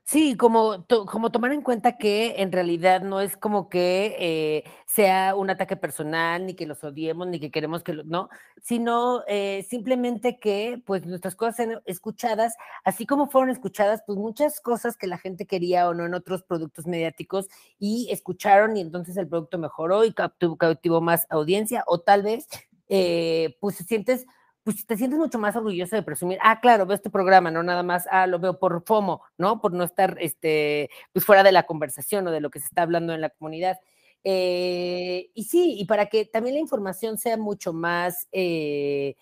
[0.06, 5.34] Sí, como, como tomar en cuenta que en realidad no es como que eh, sea
[5.34, 8.30] un ataque personal, ni que los odiemos, ni que queremos que lo, no,
[8.62, 14.60] sino eh, simplemente que pues nuestras cosas sean escuchadas, así como fueron escuchadas pues muchas
[14.60, 17.48] cosas que la gente quería o no en otros productos mediáticos
[17.80, 22.48] y escucharon y entonces el producto mejoró y cautivó, más audiencia o tal vez
[22.90, 24.26] eh, pues sientes
[24.64, 27.84] pues te sientes mucho más orgulloso de presumir, ah, claro, veo este programa, no nada
[27.84, 29.60] más, ah, lo veo por FOMO, ¿no?
[29.62, 32.84] Por no estar, este, pues fuera de la conversación o de lo que se está
[32.84, 33.80] hablando en la comunidad.
[34.24, 39.16] Eh, y sí, y para que también la información sea mucho más, eh,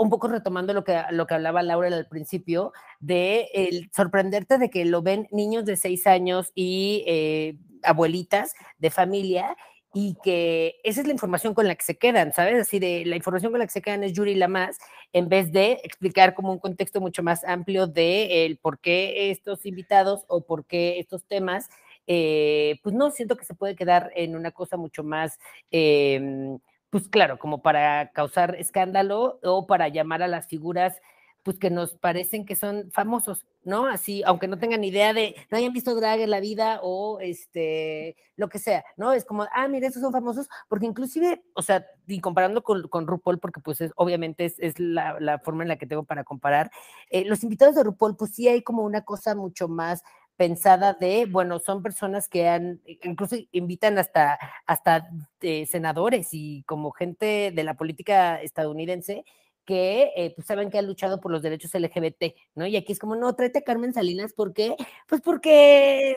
[0.00, 4.84] un poco retomando lo que, lo que hablaba Laura al principio, de sorprenderte de que
[4.84, 9.56] lo ven niños de seis años y eh, abuelitas de familia
[9.94, 12.60] y que esa es la información con la que se quedan, ¿sabes?
[12.60, 14.78] Así de la información con la que se quedan es Yuri Lamas,
[15.12, 19.64] en vez de explicar como un contexto mucho más amplio de el por qué estos
[19.64, 21.68] invitados o por qué estos temas,
[22.06, 25.38] eh, pues no, siento que se puede quedar en una cosa mucho más,
[25.70, 26.58] em,
[26.90, 31.00] pues claro, como para causar escándalo o para llamar a las figuras
[31.46, 33.86] pues que nos parecen que son famosos, ¿no?
[33.86, 38.16] Así, aunque no tengan idea de, no hayan visto drag en la vida o este,
[38.34, 39.12] lo que sea, ¿no?
[39.12, 43.06] Es como, ah, mira, esos son famosos, porque inclusive, o sea, y comparando con, con
[43.06, 46.72] RuPaul, porque pues es, obviamente es, la, la, forma en la que tengo para comparar,
[47.10, 50.02] eh, los invitados de RuPaul, pues sí hay como una cosa mucho más
[50.36, 55.08] pensada de, bueno, son personas que han, incluso invitan hasta, hasta
[55.42, 59.24] eh, senadores y como gente de la política estadounidense,
[59.66, 62.66] que eh, pues saben que ha luchado por los derechos LGBT, ¿no?
[62.66, 64.76] Y aquí es como, no, tráete a Carmen Salinas, ¿por qué?
[65.08, 66.16] Pues porque,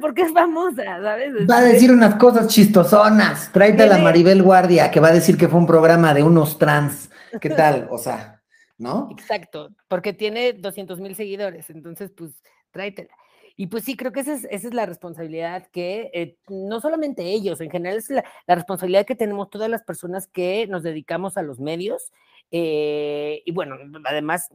[0.00, 1.48] porque es famosa, ¿sabes?
[1.48, 5.38] Va a decir unas cosas chistosonas, tráete a la Maribel Guardia, que va a decir
[5.38, 7.10] que fue un programa de unos trans,
[7.40, 7.88] ¿qué tal?
[7.90, 8.42] O sea,
[8.76, 9.08] ¿no?
[9.12, 12.32] Exacto, porque tiene 200 mil seguidores, entonces, pues,
[12.72, 13.14] tráetela.
[13.56, 17.22] Y pues sí, creo que esa es, esa es la responsabilidad que eh, no solamente
[17.24, 21.42] ellos, en general es la, responsabilidad que tenemos todas las personas que nos dedicamos a
[21.42, 22.12] los medios.
[22.50, 24.50] Eh, y bueno, además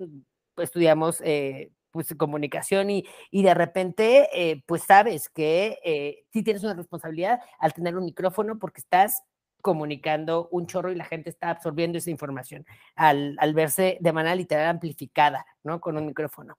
[0.58, 7.42] estudiamos eh, pues comunicación y, y de repente pues sabes que sí tienes una responsabilidad
[7.60, 9.24] al tener un micrófono porque estás
[9.62, 14.36] comunicando un chorro y la gente está absorbiendo esa información al, al verse de manera
[14.36, 15.80] literal amplificada, ¿no?
[15.80, 16.58] Con un micrófono.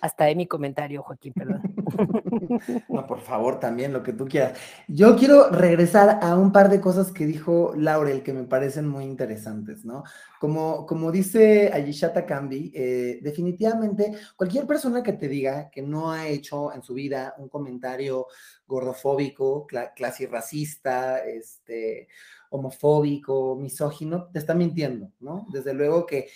[0.00, 1.62] Hasta de mi comentario, Joaquín, perdón.
[2.88, 4.58] no, por favor, también lo que tú quieras.
[4.88, 9.04] Yo quiero regresar a un par de cosas que dijo Laurel que me parecen muy
[9.04, 10.04] interesantes, ¿no?
[10.40, 16.28] Como, como dice Ayishata Kambi, eh, definitivamente cualquier persona que te diga que no ha
[16.28, 18.26] hecho en su vida un comentario
[18.66, 22.08] gordofóbico, cl racista, este,
[22.50, 25.46] homofóbico, misógino, te está mintiendo, ¿no?
[25.52, 26.28] Desde luego que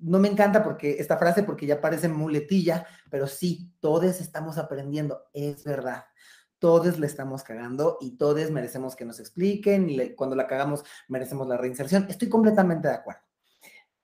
[0.00, 5.24] no me encanta porque esta frase porque ya parece muletilla, pero sí, todos estamos aprendiendo,
[5.32, 6.04] es verdad.
[6.58, 11.48] Todos le estamos cagando y todos merecemos que nos expliquen y cuando la cagamos merecemos
[11.48, 12.06] la reinserción.
[12.08, 13.22] Estoy completamente de acuerdo.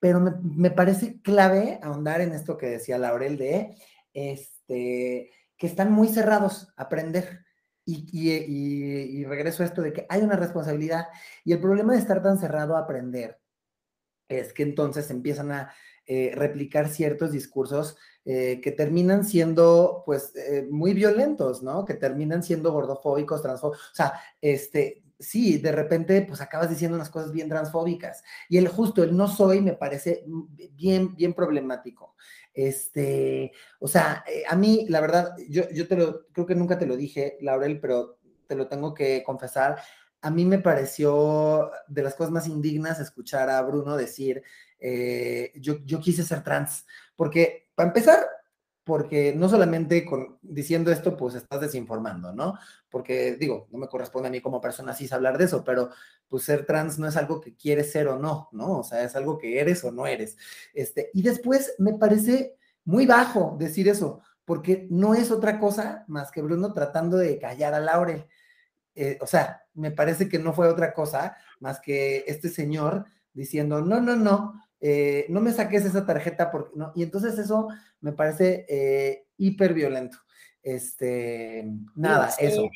[0.00, 3.76] Pero me, parece clave ahondar en esto que decía Laurel de
[4.12, 7.44] este, que están muy cerrados a aprender.
[7.84, 11.06] Y, y, regreso a esto de que hay una responsabilidad
[11.42, 13.40] y el problema de estar tan cerrado a aprender
[14.28, 15.72] es que entonces empiezan a
[16.06, 20.32] eh, replicar ciertos discursos eh, que terminan siendo, pues,
[20.70, 21.84] muy violentos, ¿no?
[21.84, 27.10] Que terminan siendo gordofóbicos, transfóbicos, o sea, este, sí, de repente, pues acabas diciendo unas
[27.10, 28.22] cosas bien transfóbicas.
[28.48, 30.24] Y el justo, el no soy, me parece
[30.72, 32.16] bien, bien problemático.
[32.52, 36.86] Este, o sea, a mí, la verdad, yo, yo te lo, creo que nunca te
[36.86, 39.78] lo dije, Laurel, pero te lo tengo que confesar,
[40.20, 44.42] a mí me pareció de las cosas más indignas escuchar a Bruno decir,
[44.80, 48.26] eh, yo, yo quise ser trans, porque para empezar,
[48.88, 52.58] porque no solamente con, diciendo esto, pues estás desinformando, ¿no?
[52.88, 55.90] Porque digo, no me corresponde a mí como persona así hablar de eso, pero
[56.26, 58.78] pues ser trans no es algo que quieres ser o no, ¿no?
[58.78, 60.38] O sea, es algo que eres o no eres.
[60.72, 66.30] Este, y después me parece muy bajo decir eso, porque no es otra cosa más
[66.30, 68.26] que Bruno tratando de callar a Laurel.
[68.94, 73.80] Eh, o sea, me parece que no fue otra cosa más que este señor diciendo,
[73.80, 76.92] no, no, no, eh, no me saques esa tarjeta porque no.
[76.94, 77.68] Y entonces eso
[78.00, 80.18] me parece eh, hiper violento.
[80.62, 81.64] Este,
[81.94, 82.68] nada, eso.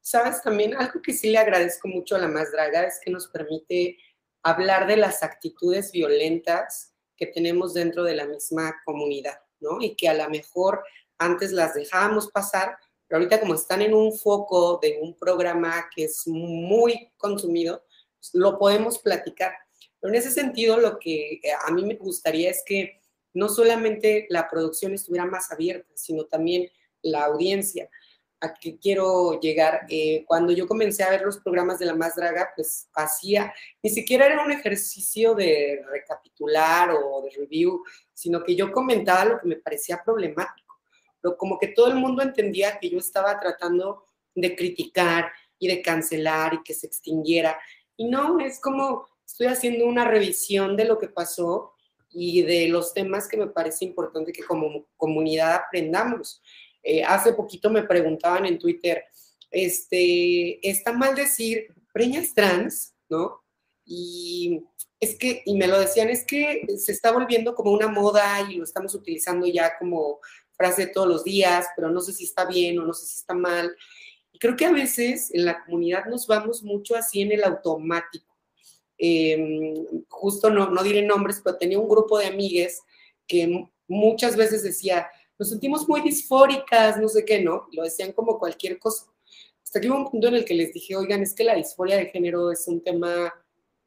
[0.00, 3.28] Sabes, también algo que sí le agradezco mucho a la más draga es que nos
[3.28, 3.96] permite
[4.42, 9.80] hablar de las actitudes violentas que tenemos dentro de la misma comunidad, ¿no?
[9.80, 10.82] Y que a lo mejor
[11.18, 12.78] antes las dejábamos pasar,
[13.10, 17.82] pero ahorita como están en un foco de un programa que es muy consumido,
[18.16, 19.52] pues, lo podemos platicar.
[19.98, 23.00] Pero en ese sentido, lo que eh, a mí me gustaría es que
[23.34, 26.70] no solamente la producción estuviera más abierta, sino también
[27.02, 27.90] la audiencia.
[28.38, 32.14] A que quiero llegar, eh, cuando yo comencé a ver los programas de La Más
[32.14, 37.82] Draga, pues hacía, ni siquiera era un ejercicio de recapitular o de review,
[38.14, 40.69] sino que yo comentaba lo que me parecía problemático
[41.20, 44.04] pero como que todo el mundo entendía que yo estaba tratando
[44.34, 47.58] de criticar y de cancelar y que se extinguiera.
[47.96, 51.74] Y no, es como estoy haciendo una revisión de lo que pasó
[52.10, 56.42] y de los temas que me parece importante que como comunidad aprendamos.
[56.82, 59.04] Eh, hace poquito me preguntaban en Twitter,
[59.50, 63.42] este, está mal decir preñas trans, ¿no?
[63.84, 64.62] Y
[64.98, 68.56] es que, y me lo decían, es que se está volviendo como una moda y
[68.56, 70.20] lo estamos utilizando ya como
[70.60, 73.32] frase todos los días, pero no sé si está bien o no sé si está
[73.32, 73.74] mal.
[74.30, 78.36] Y creo que a veces en la comunidad nos vamos mucho así en el automático.
[78.98, 82.82] Em, justo no, no diré nombres, pero tenía un grupo de amigues
[83.26, 87.66] que muchas veces decía, nos sentimos muy disfóricas, no sé qué, ¿no?
[87.72, 89.06] Lo decían como cualquier cosa.
[89.64, 91.96] Hasta que hubo un punto en el que les dije, oigan, es que la disforia
[91.96, 93.32] de género es un tema,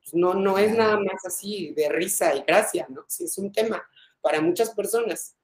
[0.01, 3.05] pues, no, no es nada más así de risa y gracia, ¿no?
[3.07, 3.87] Sí, es un tema
[4.21, 5.35] para muchas personas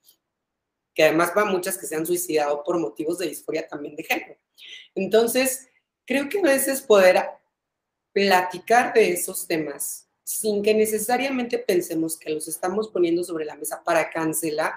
[0.99, 4.35] que además va muchas que se han suicidado por motivos de disforia también de género.
[4.93, 5.69] Entonces,
[6.05, 7.23] creo que a veces poder
[8.11, 13.81] platicar de esos temas sin que necesariamente pensemos que los estamos poniendo sobre la mesa
[13.81, 14.73] para cancelar,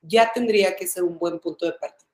[0.00, 2.08] ya tendría que ser un buen punto de partida.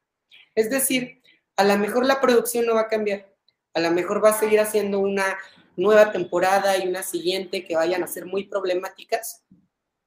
[0.56, 1.22] Es decir,
[1.54, 3.32] a lo mejor la producción no va a cambiar,
[3.72, 5.38] a lo mejor va a seguir haciendo una
[5.76, 9.44] nueva temporada y una siguiente que vayan a ser muy problemáticas,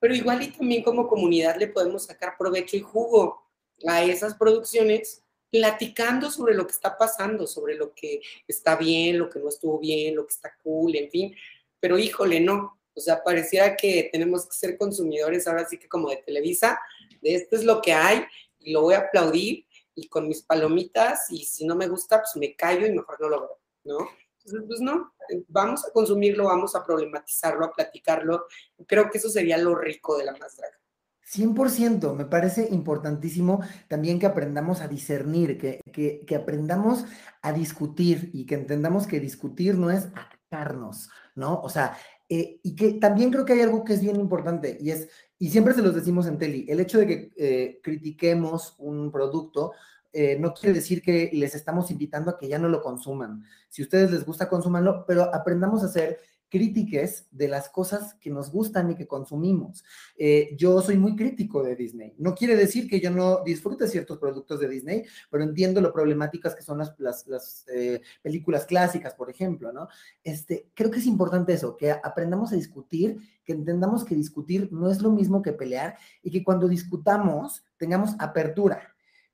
[0.01, 3.39] pero igual y también como comunidad le podemos sacar provecho y jugo
[3.87, 9.29] a esas producciones platicando sobre lo que está pasando, sobre lo que está bien, lo
[9.29, 11.35] que no estuvo bien, lo que está cool, en fin.
[11.79, 12.79] Pero híjole, no.
[12.95, 16.79] O sea, pareciera que tenemos que ser consumidores ahora sí que como de Televisa,
[17.21, 18.23] de esto es lo que hay
[18.59, 22.35] y lo voy a aplaudir y con mis palomitas y si no me gusta, pues
[22.37, 24.09] me callo y mejor no lo veo, ¿no?
[24.45, 25.13] Entonces, pues no,
[25.47, 28.45] vamos a consumirlo, vamos a problematizarlo, a platicarlo.
[28.87, 30.77] Creo que eso sería lo rico de la más draga.
[31.31, 37.05] 100%, me parece importantísimo también que aprendamos a discernir, que, que, aprendamos
[37.41, 41.61] a discutir y que entendamos que discutir no es atacarnos, ¿no?
[41.61, 44.91] O sea, eh, y que también creo que hay algo que es bien importante y
[44.91, 49.11] es, y siempre se los decimos en Teli, el hecho de que eh, critiquemos un
[49.11, 49.71] producto
[50.13, 53.43] eh, no quiere decir que les estamos invitando a que ya no lo consuman.
[53.69, 56.19] Si a ustedes les gusta, consúmanlo, pero aprendamos a hacer
[56.51, 59.85] críticas de las cosas que nos gustan y que consumimos.
[60.17, 62.13] Eh, yo soy muy crítico de Disney.
[62.17, 66.53] No quiere decir que yo no disfrute ciertos productos de Disney, pero entiendo lo problemáticas
[66.53, 69.87] que son las, eh, películas clásicas, por ejemplo, ¿no?
[70.23, 74.91] Este, creo que es importante eso, que aprendamos a discutir, que entendamos que discutir no
[74.91, 78.90] es lo mismo que pelear y que cuando discutamos tengamos apertura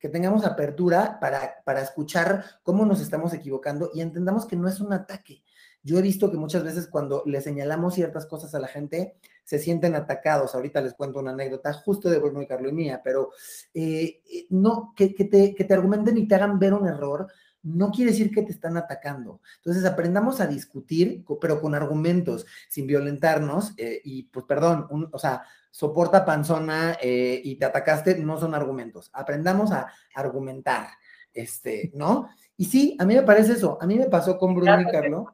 [0.07, 4.79] que tengamos apertura para, para escuchar cómo nos estamos equivocando y entendamos que no es
[4.79, 5.43] un ataque.
[5.83, 9.59] Yo he visto que muchas veces cuando le señalamos ciertas cosas a la gente, se
[9.59, 10.55] sienten atacados.
[10.55, 13.31] Ahorita les cuento una anécdota justo de Bruno y Carlos y mía, pero
[13.73, 17.27] eh, eh, no, que, te, que te argumenten y te hagan ver un error,
[17.63, 19.41] no quiere decir que te están atacando.
[19.57, 23.73] Entonces aprendamos a discutir, pero con argumentos, sin violentarnos.
[23.77, 29.09] Eh, y pues perdón, o sea, soporta panzona eh, y te atacaste, no son argumentos.
[29.13, 30.89] Aprendamos a argumentar,
[31.33, 32.29] este, ¿no?
[32.57, 33.77] Y sí, a mí me parece eso.
[33.79, 35.27] A mí me pasó con Bruno y Carlos.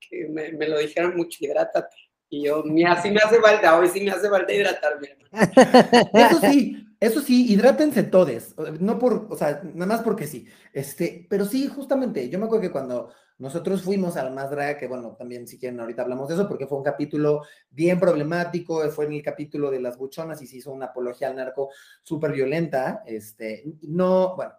[0.00, 1.96] Que me, lo dijeron mucho, hidrátate.
[2.28, 5.16] Y yo, así me hace falta, hoy sí me hace falta hidratarme.
[6.12, 10.46] Eso sí, eso sí, hidrátense todos, no por, o sea, nada más porque sí.
[10.72, 14.86] Este, pero sí, justamente, yo me acuerdo que cuando nosotros fuimos al Más Draga, que
[14.86, 19.06] bueno, también si quieren ahorita hablamos de eso, porque fue un capítulo bien problemático, fue
[19.06, 21.70] en el capítulo de las buchonas y se hizo una apología al narco
[22.02, 23.02] súper violenta.
[23.04, 24.54] Este, no, bueno,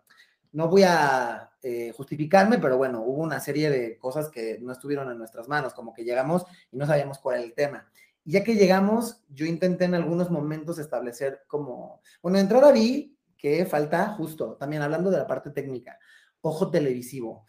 [0.52, 5.10] no voy a eh, justificarme, pero bueno, hubo una serie de cosas que no estuvieron
[5.10, 7.90] en nuestras manos, como que llegamos y no sabíamos cuál era el tema.
[8.26, 13.66] Ya que llegamos, yo intenté en algunos momentos establecer como, bueno, de entrada vi que
[13.66, 16.00] falta justo, también hablando de la parte técnica,
[16.42, 17.46] ojo televisivo.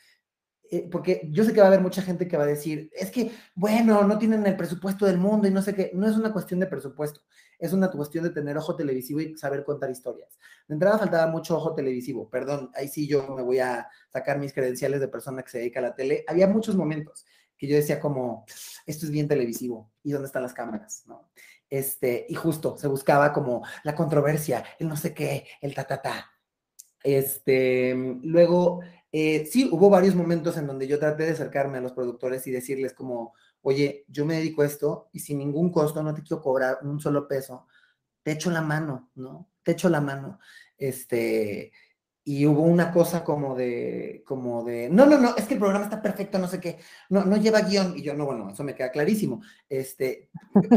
[0.71, 3.11] Eh, porque yo sé que va a haber mucha gente que va a decir, es
[3.11, 6.33] que, bueno, no tienen el presupuesto del mundo y no sé qué, no es una
[6.33, 7.21] cuestión de presupuesto,
[7.59, 10.37] es una cuestión de tener ojo televisivo y saber contar historias.
[10.67, 14.53] De entrada faltaba mucho ojo televisivo, perdón, ahí sí yo me voy a sacar mis
[14.53, 16.25] credenciales de persona que se dedica a la tele.
[16.27, 17.25] Había muchos momentos
[17.57, 18.45] que yo decía como,
[18.87, 21.05] esto es bien televisivo, ¿y dónde están las cámaras?
[21.07, 21.31] ¿No?
[21.69, 26.01] Este, y justo se buscaba como la controversia, el no sé qué, el ta, ta,
[26.01, 26.31] ta.
[27.03, 28.81] Este, luego,
[29.13, 32.51] eh, sí, hubo varios momentos en donde yo traté de acercarme a los productores y
[32.51, 36.43] decirles como, oye, yo me dedico a esto y sin ningún costo, no te quiero
[36.43, 37.67] cobrar un solo peso,
[38.23, 39.51] te echo la mano, ¿no?
[39.63, 40.39] Te echo la mano.
[40.77, 41.73] Este,
[42.29, 45.85] y hubo una cosa como de, como de, no, no, no, es que el programa
[45.85, 48.75] está perfecto, no sé qué, no, no lleva guion, y yo, no, bueno, eso me
[48.75, 50.29] queda clarísimo, este,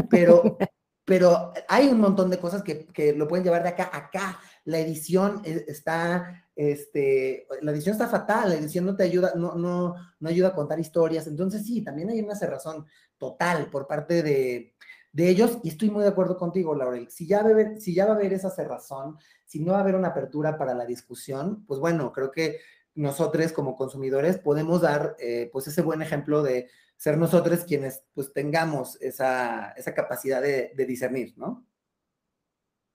[0.08, 0.56] pero,
[1.04, 4.38] pero hay un montón de cosas que, que, lo pueden llevar de acá a acá,
[4.64, 9.56] la edición e, está, este, la edición está fatal, la edición no te ayuda, no,
[9.56, 12.86] no, no ayuda a contar historias, entonces sí, también hay una cerrazón
[13.18, 14.76] total por parte de,
[15.12, 18.50] de ellos, y estoy muy de acuerdo contigo, Laurel, si ya, va a haber, esa
[18.50, 22.58] cerrazón, si no va a haber una apertura para la discusión, pues bueno, creo que
[22.94, 28.32] nosotros como consumidores podemos dar eh, pues ese buen ejemplo de ser nosotros quienes pues
[28.32, 31.66] tengamos esa, esa capacidad de, discernir, ¿no?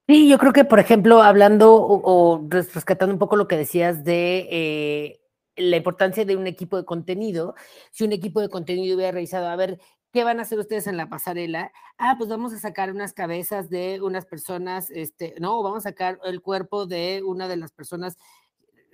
[0.06, 4.46] Sí, yo creo que, por ejemplo, hablando o, rescatando un poco lo que decías de
[4.48, 5.20] eh,
[5.56, 7.56] la importancia de un equipo de contenido,
[7.90, 9.80] si un equipo de contenido hubiera revisado, a ver,
[10.16, 11.72] ¿Qué van a hacer ustedes en la pasarela?
[11.98, 16.18] Ah, pues vamos a sacar unas cabezas de unas personas, este, no, vamos a sacar
[16.24, 18.16] el cuerpo de una de las personas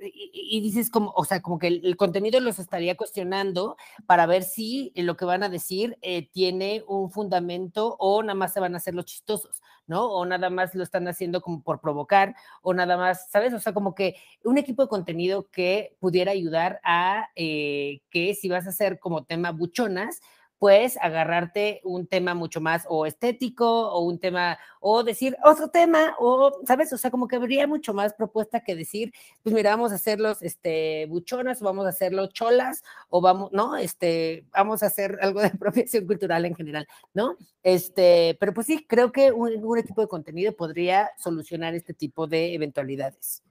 [0.01, 4.93] y, dices como, o sea, como que el, contenido los estaría cuestionando para ver si
[4.97, 8.79] lo que van a decir eh, tiene un fundamento o nada más se van a
[8.79, 10.07] hacer los chistosos, ¿no?
[10.07, 13.55] O nada más lo están haciendo como por provocar o nada más, ¿sabes?
[13.55, 18.49] O sea, como que un equipo de contenido que pudiera ayudar a eh, que si
[18.49, 20.21] vas a hacer como tema buchonas,
[20.63, 26.15] pues agarrarte un tema mucho más o estético o un tema o decir otro tema
[26.21, 26.93] o, ¿sabes?
[26.93, 30.41] O sea, como que habría mucho más propuesta que decir, pues mira, vamos a hacerlos
[30.41, 33.77] este, buchonas o vamos a hacerlo cholas o vamos, ¿no?
[33.77, 37.37] Este, vamos a hacer algo de apropiación cultural en general, ¿no?
[37.65, 42.29] Este, pero pues sí, creo que un, un equipo de contenido podría solucionar este tipo
[42.29, 43.43] de eventualidades.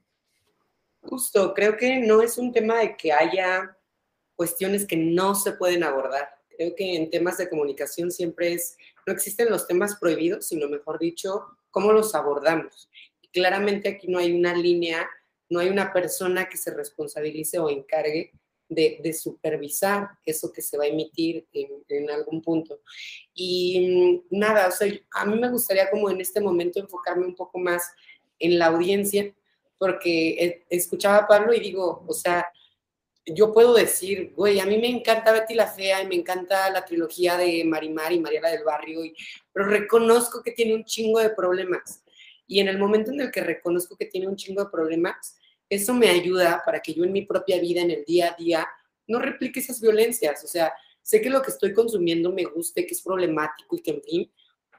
[1.02, 3.76] Justo, creo que no es un tema de que haya
[4.34, 8.76] cuestiones que no se pueden abordar Creo que en temas de comunicación siempre es,
[9.06, 12.88] no existen los temas prohibidos, sino mejor dicho, cómo los abordamos.
[13.20, 15.08] Y claramente aquí no hay una línea,
[15.48, 18.32] no hay una persona que se responsabilice o encargue
[18.74, 22.80] de, supervisar eso que se va a emitir en, algún punto.
[23.34, 27.34] Y mm, nada, o sea, a mí me gustaría como en este momento enfocarme un
[27.34, 27.82] poco más
[28.38, 29.34] en la audiencia,
[29.78, 32.46] porque escuchaba a Pablo y digo, o sea,
[33.26, 36.84] yo puedo decir, güey, a mí me encanta Betty la Fea y me encanta la
[36.84, 39.14] trilogía de Marimar y Mariela del Barrio, y,
[39.52, 42.02] pero reconozco que tiene un chingo de problemas.
[42.46, 45.94] Y en el momento en el que reconozco que tiene un chingo de problemas, eso
[45.94, 48.68] me ayuda para que yo en mi propia vida, en el día a día,
[49.06, 50.44] no replique esas violencias.
[50.44, 53.92] O sea, sé que lo que estoy consumiendo me guste, que es problemático y que,
[53.92, 54.32] en fin,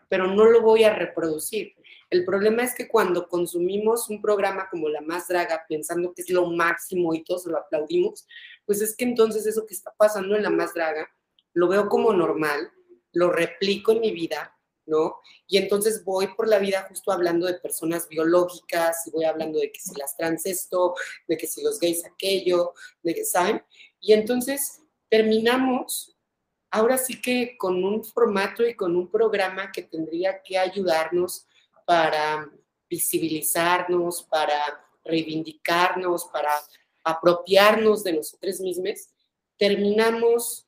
[0.07, 1.73] pero no lo voy a reproducir.
[2.13, 6.29] El problema es que cuando consumimos un programa como La Más Draga, pensando que es
[6.29, 8.27] lo máximo y todos lo aplaudimos,
[8.67, 11.09] pues es que entonces eso que está pasando en La Más Draga,
[11.53, 12.71] lo veo como normal,
[13.13, 14.55] lo replico en mi vida,
[14.85, 15.15] ¿no?
[15.47, 19.71] Y entonces voy por la vida justo hablando de personas biológicas, y voy hablando de
[19.71, 20.93] que si las trans esto,
[21.27, 23.63] de que si los gays aquello, de que, ¿saben?
[23.99, 26.15] Y entonces terminamos
[26.69, 31.47] ahora sí que con un formato y con un programa que tendría que ayudarnos
[31.85, 32.49] para
[32.89, 36.51] visibilizarnos, para reivindicarnos, para
[37.03, 39.09] apropiarnos de nosotros mismos,
[39.57, 40.67] terminamos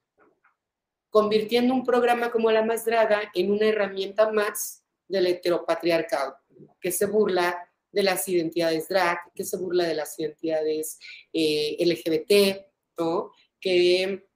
[1.09, 6.35] convirtiendo un programa como La Más Draga en una herramienta más del heteropatriarcado,
[6.81, 10.99] que se burla de las identidades drag, que se burla de las identidades
[11.31, 12.65] eh, LGBT,
[12.97, 13.31] ¿no?
[13.61, 14.27] Que,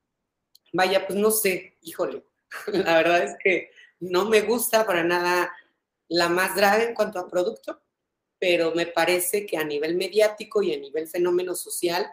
[0.71, 2.23] vaya, pues no sé, híjole,
[2.67, 5.51] la verdad es que no me gusta para nada
[6.09, 7.81] la más drag en cuanto a producto,
[8.37, 12.05] pero me parece que a nivel mediático y a nivel fenómeno social,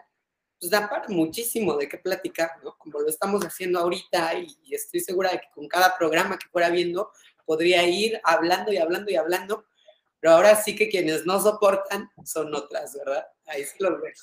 [0.59, 2.77] pues da para muchísimo de qué platicar, ¿no?
[2.77, 6.69] Como lo estamos haciendo ahorita y, estoy segura de que con cada programa que fuera
[6.69, 7.11] viendo
[7.45, 9.65] podría ir hablando y hablando y hablando,
[10.19, 13.25] pero ahora sí que quienes no soportan son otras, ¿verdad?
[13.45, 14.13] Ahí sí los veo.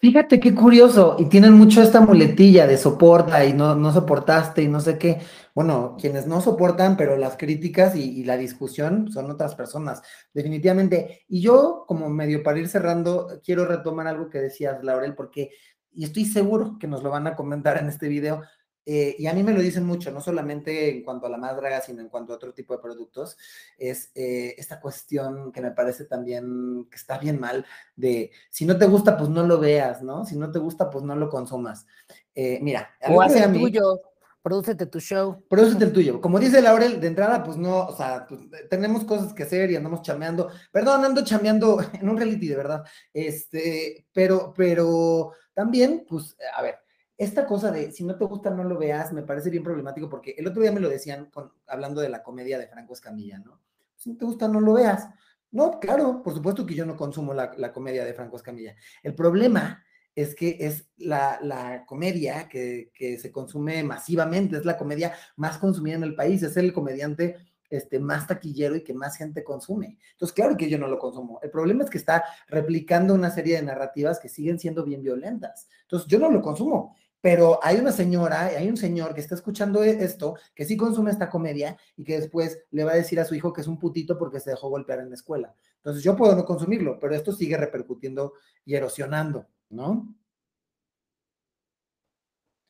[0.00, 4.68] Fíjate qué curioso, y tienen mucho esta muletilla de soporta y no, no soportaste y
[4.68, 5.20] no sé qué.
[5.54, 10.02] Bueno, quienes no soportan, pero las críticas y, y, la discusión son otras personas,
[10.34, 11.24] definitivamente.
[11.28, 15.50] Y yo, como medio para ir cerrando, quiero retomar algo que decías, Laurel, porque,
[15.92, 18.42] y estoy seguro que nos lo van a comentar en este video,
[18.88, 21.56] eh, y a mí me lo dicen mucho, no solamente en cuanto a la más
[21.56, 23.36] draga, sino en cuanto a otro tipo de productos,
[23.76, 27.66] es eh, esta cuestión que me parece también que está bien mal,
[27.96, 30.24] de si no te gusta, pues no lo veas, ¿no?
[30.24, 31.84] Si no te gusta, pues no lo consumas.
[32.32, 34.00] Eh, mira, o hace el tuyo,
[34.40, 35.42] prodúcete tu show.
[35.48, 36.20] Prodúcete el tuyo.
[36.20, 39.74] Como dice Laurel, de entrada, pues no, o sea, pues, tenemos cosas que hacer y
[39.74, 40.48] andamos chameando.
[40.70, 42.84] Perdón, ando chameando en un reality, de verdad.
[43.12, 46.85] Este, pero, pero también, pues, a ver,
[47.18, 50.34] esta cosa de si no te gusta no lo veas me parece bien problemático porque
[50.36, 51.30] el otro día me lo decían
[51.66, 53.60] hablando de la comedia de Franco Escamilla, ¿no?
[53.94, 55.08] Si no te gusta no lo veas.
[55.50, 58.76] No, claro, por supuesto que yo no consumo la, la comedia de Franco Escamilla.
[59.02, 59.82] El problema
[60.14, 65.58] es que es la, la comedia que, que, se consume masivamente, es la comedia más
[65.58, 67.36] consumida en el país, es el comediante
[67.68, 69.98] este, más taquillero y que más gente consume.
[70.12, 71.40] Entonces, claro que yo no lo consumo.
[71.42, 75.68] El problema es que está replicando una serie de narrativas que siguen siendo bien violentas.
[75.82, 76.96] Entonces, yo no lo consumo
[77.26, 81.10] pero hay una señora, hay un señor que está escuchando e-, esto, que sí consume
[81.10, 83.80] esta comedia y que después le va a decir a su hijo que es un
[83.80, 85.52] putito porque se dejó golpear en la escuela.
[85.78, 90.14] Entonces yo puedo no consumirlo, pero esto sigue repercutiendo y erosionando, ¿no?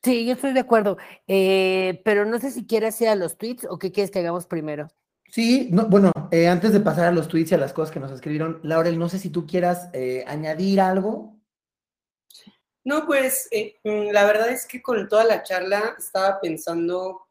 [0.03, 0.97] Sí, yo estoy de acuerdo,
[1.27, 4.47] eh, pero no sé si quieres ir a los tweets o qué quieres que hagamos
[4.47, 4.89] primero.
[5.29, 8.01] Sí, no, bueno, eh, antes de pasar a los tweets y a las cosas que
[8.01, 11.36] nos escribieron, Laurel, no sé si tú quieras eh, añadir algo.
[12.87, 17.27] No, pues eh, mm, la verdad es que con toda la charla estaba pensando,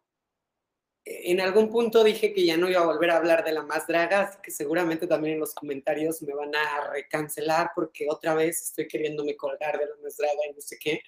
[1.06, 3.64] eh, en algún punto dije que ya no iba a volver a hablar de la
[3.64, 8.34] más draga, así que seguramente también en los comentarios me van a recancelar porque otra
[8.34, 11.00] vez estoy queriéndome colgar de la más draga y no sé qué.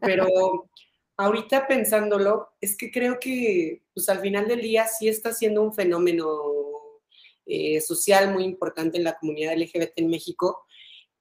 [0.00, 0.26] Pero
[1.18, 5.74] ahorita pensándolo, es que creo que pues al final del día sí está siendo un
[5.74, 6.24] fenómeno
[7.44, 10.65] eh, social muy importante en la comunidad LGBT en México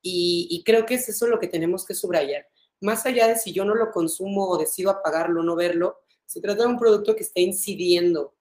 [0.08, 2.46] y, creo que es eso lo que tenemos que subrayar.
[2.80, 5.98] Más allá de si yo no lo consumo o decido apagarlo o no verlo,
[6.28, 8.36] se trata de un producto que está incidiendo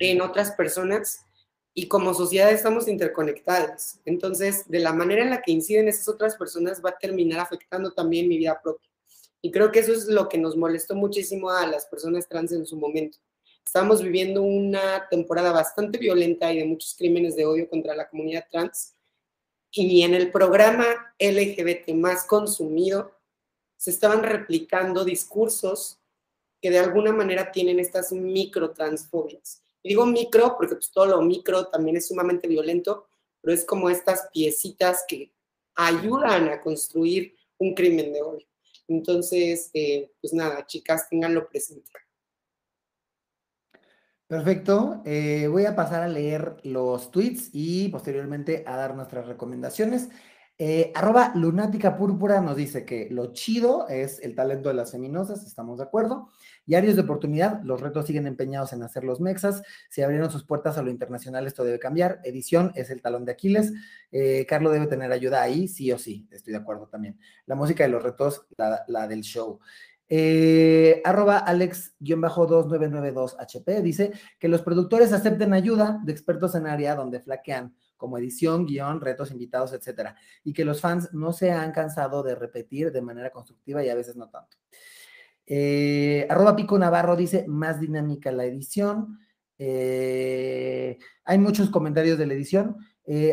[0.00, 1.20] en otras personas
[1.72, 4.00] y como sociedad estamos interconectadas.
[4.04, 7.92] Entonces, de la manera en la que inciden esas otras personas va a terminar afectando
[7.92, 8.90] también mi vida propia.
[9.40, 12.66] Y creo que eso es lo que nos molestó muchísimo a las personas trans en
[12.66, 13.18] su momento.
[13.64, 18.46] Estamos viviendo una temporada bastante violenta y de muchos crímenes de odio contra la comunidad
[18.50, 18.93] trans
[19.82, 20.84] y en el programa
[21.18, 23.12] LGBT más consumido
[23.76, 25.98] se estaban replicando discursos
[26.60, 29.62] que de alguna manera tienen estas microtransfobias.
[29.82, 33.08] Y digo micro porque pues, todo lo micro también es sumamente violento,
[33.40, 35.32] pero es como estas piecitas que
[35.74, 38.46] ayudan a construir un crimen de odio.
[38.86, 41.90] Entonces, eh, pues nada, chicas, tenganlo presente.
[44.34, 45.00] Perfecto.
[45.04, 50.08] Eh, voy a pasar a leer los tweets y posteriormente a dar nuestras recomendaciones.
[50.58, 55.46] Eh, arroba lunática púrpura nos dice que lo chido es el talento de las feminosas,
[55.46, 56.30] estamos de acuerdo.
[56.66, 59.62] Y áreas de oportunidad, los retos siguen empeñados en hacer los mexas.
[59.88, 62.20] Si abrieron sus puertas a lo internacional, esto debe cambiar.
[62.24, 63.72] Edición es el talón de Aquiles.
[64.10, 67.20] Eh, Carlos debe tener ayuda ahí, sí o sí, estoy de acuerdo también.
[67.46, 69.60] La música de los retos, la, la del show.
[70.16, 77.74] Eh, arroba Alex-2992HP dice que los productores acepten ayuda de expertos en área donde flaquean,
[77.96, 82.36] como edición, guion, retos, invitados, etcétera, y que los fans no se han cansado de
[82.36, 84.56] repetir de manera constructiva y a veces no tanto.
[85.46, 89.18] Eh, arroba Pico Navarro dice más dinámica la edición.
[89.58, 92.76] Eh, hay muchos comentarios de la edición.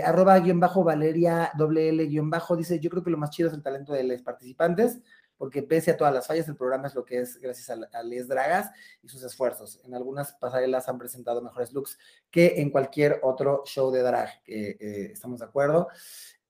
[0.04, 3.56] Arroba guion bajo Valeria WL guion bajo dice yo creo que lo más chido es
[3.56, 5.00] el talento de los participantes
[5.42, 8.28] porque pese a todas las fallas, el programa es lo que es gracias a, Les
[8.28, 8.70] Dragas
[9.02, 9.82] y sus esfuerzos.
[9.84, 11.98] En algunas pasarelas han presentado mejores looks
[12.30, 15.88] que en cualquier otro show de drag, eh, estamos de acuerdo.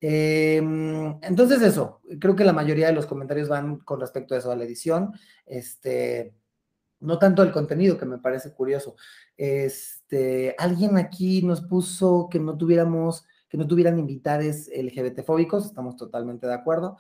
[0.01, 4.51] Em, entonces eso, creo que la mayoría de los comentarios van con respecto a eso,
[4.51, 5.13] a la edición,
[5.45, 6.35] este,
[6.99, 8.97] no tanto el contenido, que me parece curioso.
[9.37, 15.95] Este, alguien aquí nos puso que no tuviéramos, que no tuvieran invitados LGBT fóbicos, estamos
[15.95, 16.97] totalmente de acuerdo.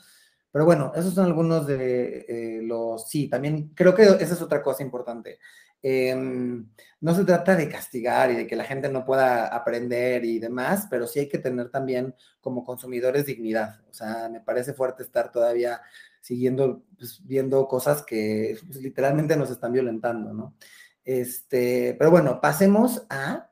[0.51, 4.61] Pero bueno, esos son algunos de eh, los, sí, también creo que esa es otra
[4.61, 5.39] cosa importante.
[5.83, 10.39] Em, no se trata de castigar y de que la gente no pueda aprender y
[10.39, 13.81] demás, pero sí hay que tener también como consumidores dignidad.
[13.89, 15.81] O sea, me parece fuerte estar todavía
[16.21, 20.55] siguiendo, pues, viendo cosas que pues, literalmente nos están violentando, ¿no?
[21.03, 23.50] Este, pero bueno, pasemos a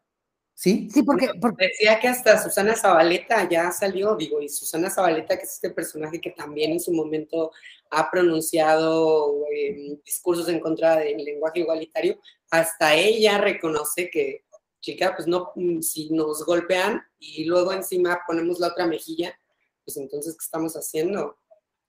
[0.60, 0.90] ¿Sí?
[0.94, 5.54] Sí, porque, Decía que hasta Susana Zabaleta ya salió, digo, y Susana Zabaleta, que es
[5.54, 7.54] este personaje que también en su momento
[7.90, 12.20] ha pronunciado em, discursos en contra del lenguaje igualitario,
[12.52, 14.44] hasta ella reconoce que,
[14.82, 19.34] chica, pues no, si nos golpean y luego encima ponemos la otra mejilla,
[19.86, 21.38] pues entonces, ¿qué estamos haciendo?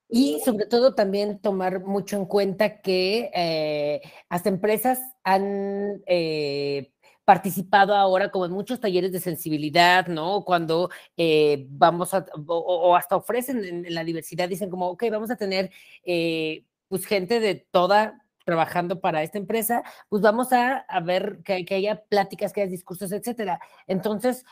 [0.09, 6.93] Y sobre todo también tomar mucho en cuenta que eh, hasta empresas han eh,
[7.31, 10.45] participado ahora como en muchos talleres de sensibilidad, ¿no?
[10.45, 15.37] Cuando eh, vamos a, o, hasta ofrecen en, la diversidad, dicen como, ok, vamos a
[15.37, 15.71] tener
[16.03, 21.65] eh, pues gente de toda trabajando para esta empresa, pues vamos a, a ver que,
[21.65, 23.61] que, haya pláticas, que haya discursos, etcétera.
[23.87, 24.45] Entonces,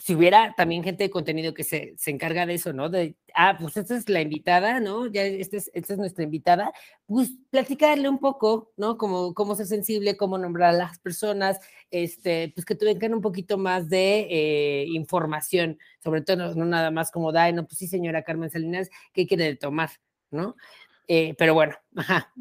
[0.00, 2.88] si hubiera también gente de contenido que se, se, encarga de eso, ¿no?
[2.88, 5.06] De, ah, pues esta es la invitada, ¿no?
[5.06, 6.72] Ya esta es, esta es nuestra invitada,
[7.06, 8.96] pues platicarle un poco, ¿no?
[8.96, 13.58] Como cómo ser sensible, cómo nombrar a las personas, este, pues que tengan un poquito
[13.58, 18.24] más de eh, información, sobre todo no, nada más como, da, no, pues sí, señora
[18.24, 19.90] Carmen Salinas, ¿qué quiere tomar,
[20.30, 20.56] ¿no?
[21.08, 22.32] Eh, pero bueno, ajá.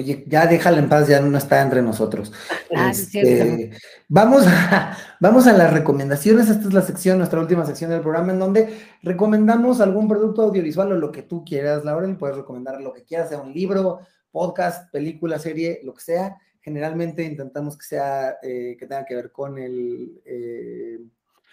[0.00, 2.32] Oye, ya déjala en paz, ya no está entre nosotros.
[2.72, 3.72] Ah, este,
[4.08, 6.48] vamos, a, vamos a las recomendaciones.
[6.48, 10.92] Esta es la sección, nuestra última sección del programa, en donde recomendamos algún producto audiovisual
[10.92, 12.08] o lo que tú quieras, Laura.
[12.16, 16.36] Puedes recomendar lo que quieras, sea un libro, podcast, película, serie, lo que sea.
[16.60, 21.00] Generalmente intentamos que sea, eh, que tenga que ver con el, eh,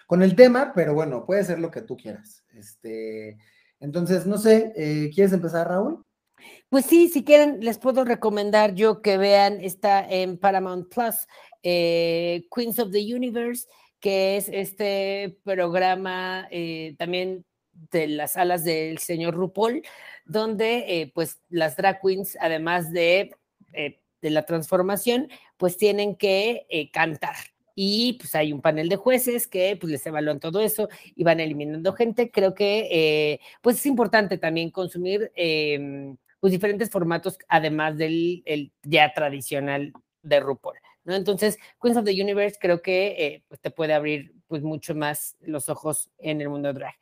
[0.06, 2.44] con el tema, pero bueno, puede ser lo que tú quieras.
[2.54, 3.40] Este,
[3.80, 6.06] entonces, no sé, eh, ¿quieres empezar, Raúl?
[6.70, 11.16] Pues sí, si quieren, les puedo recomendar yo que vean, está en Paramount Plus,
[11.64, 13.68] eh, Queens of the Universe,
[14.02, 17.46] que es este programa eh, también
[17.92, 19.82] de las alas del señor RuPaul,
[20.26, 23.34] donde eh, pues las drag queens, además de,
[23.72, 27.36] de la transformación, pues tienen que cantar
[27.76, 31.40] y pues hay un panel de jueces que pues les evalúan todo eso y van
[31.40, 32.30] eliminando gente.
[32.30, 39.14] Creo que pues es importante también consumir em, pues diferentes formatos, además del el ya
[39.14, 41.16] tradicional de RuPaul, ¿no?
[41.16, 45.36] Entonces, Queens of the Universe creo que eh, pues te puede abrir pues mucho más
[45.42, 46.94] los ojos en el mundo drag.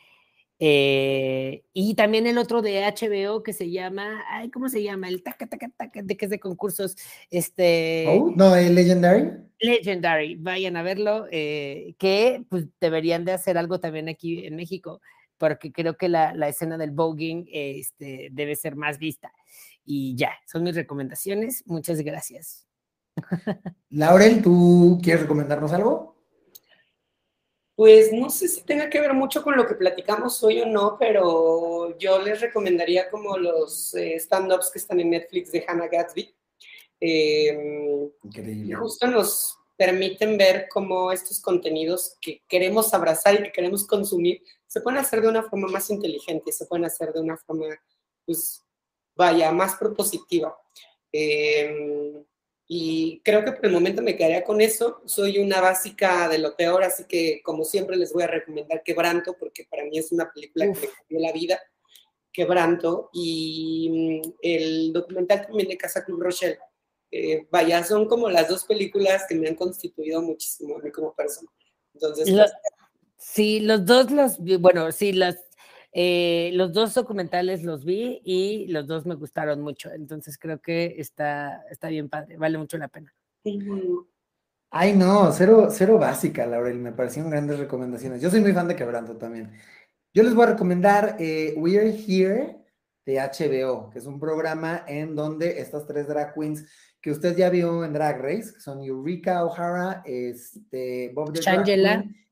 [0.57, 5.09] Eh, y también el otro de HBO que se llama, ay, ¿cómo se llama?
[5.09, 6.95] El taca, taca, taca, de que es de concursos,
[7.29, 8.05] este...
[8.07, 9.31] Oh, no, el Legendary.
[9.59, 15.01] Legendary, vayan a verlo, eh, que pues deberían de hacer algo también aquí en México
[15.37, 19.31] porque creo que la, la escena del voguing este, debe ser más vista.
[19.83, 21.63] Y ya, son mis recomendaciones.
[21.65, 22.67] Muchas gracias.
[23.89, 26.15] Laurel, ¿tú quieres recomendarnos algo?
[27.75, 30.95] Pues no sé si tenga que ver mucho con lo que platicamos hoy o no,
[30.97, 36.33] pero yo les recomendaría como los eh, stand-ups que están en Netflix de Hannah Gatsby.
[37.01, 38.75] Eh, Increíble.
[38.75, 44.81] Justo nos permiten ver cómo estos contenidos que queremos abrazar y que queremos consumir se
[44.81, 47.67] pueden hacer de una forma más inteligente, se pueden hacer de una forma,
[48.25, 48.61] pues,
[49.15, 50.57] vaya, más propositiva.
[51.11, 52.25] Em,
[52.67, 55.01] y creo que por el momento me quedaría con eso.
[55.05, 59.35] Soy una básica de lo peor, así que como siempre les voy a recomendar Quebranto,
[59.37, 61.59] porque para mí es una película que me cambió la vida.
[62.33, 66.59] Quebranto y mm, el documental también de Casa Club Rochelle.
[67.11, 71.13] Eh, vaya, son como las dos películas que me han constituido muchísimo a mí como
[71.13, 71.49] persona.
[71.93, 72.51] Entonces, pues,
[73.17, 75.35] Sí, los dos los vi, bueno, sí, los,
[75.93, 79.91] eh, los dos documentales los vi y los dos me gustaron mucho.
[79.91, 83.13] Entonces creo que está, está bien padre, vale mucho la pena.
[84.69, 88.21] Ay, no, cero, cero básica, Laurel, me parecieron grandes recomendaciones.
[88.21, 89.51] Yo soy muy fan de Quebranto también.
[90.13, 92.64] Yo les voy a recomendar eh, We're Here
[93.05, 96.65] de HBO, que es un programa en donde estas tres drag queens
[97.01, 101.39] que usted ya vio en Drag Race, que son Eureka O'Hara, este, Bob de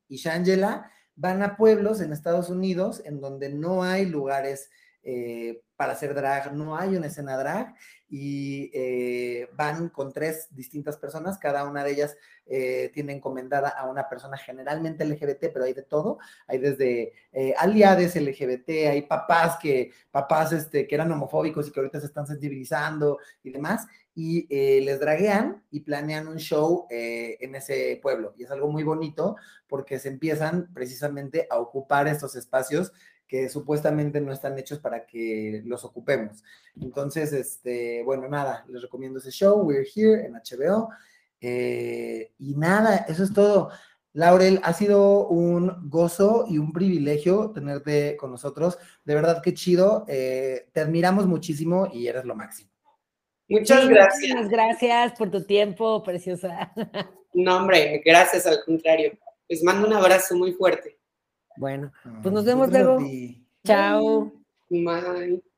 [0.08, 4.68] y Shangela van a pueblos en Estados Unidos en donde no hay lugares
[5.06, 7.74] eh, para hacer drag, no hay una escena drag
[8.08, 13.90] y eh, van con tres distintas personas, cada una de ellas eh, tiene encomendada a
[13.90, 17.12] una persona generalmente LGBT, pero hay de todo, hay desde
[17.58, 22.26] aliades LGBT, hay papás que, papás este, que eran homofóbicos y que ahorita se están
[22.26, 24.46] sensibilizando y demás, y
[24.80, 28.32] les draguean y planean un show en ese pueblo.
[28.38, 29.34] Y es algo muy bonito
[29.66, 32.92] porque se empiezan precisamente a ocupar estos espacios
[33.34, 36.44] que supuestamente no están hechos para que los ocupemos.
[36.80, 40.88] Entonces, este, bueno, nada, les recomiendo ese show, We're Here, en HBO.
[41.40, 43.70] Eh, y nada, eso es todo.
[44.12, 48.78] Laurel, ha sido un gozo y un privilegio tenerte con nosotros.
[49.04, 50.04] De verdad que chido.
[50.06, 52.70] Eh, te admiramos muchísimo y eres lo máximo.
[53.48, 54.32] Muchas gracias.
[54.32, 56.72] Muchas gracias por tu tiempo, preciosa.
[57.36, 59.18] No, hombre, gracias al contrario.
[59.48, 61.00] Les mando un abrazo muy fuerte.
[61.56, 61.92] Bueno,
[62.22, 62.98] pues nos vemos luego.
[63.64, 64.32] Chao.
[64.70, 65.53] Bye.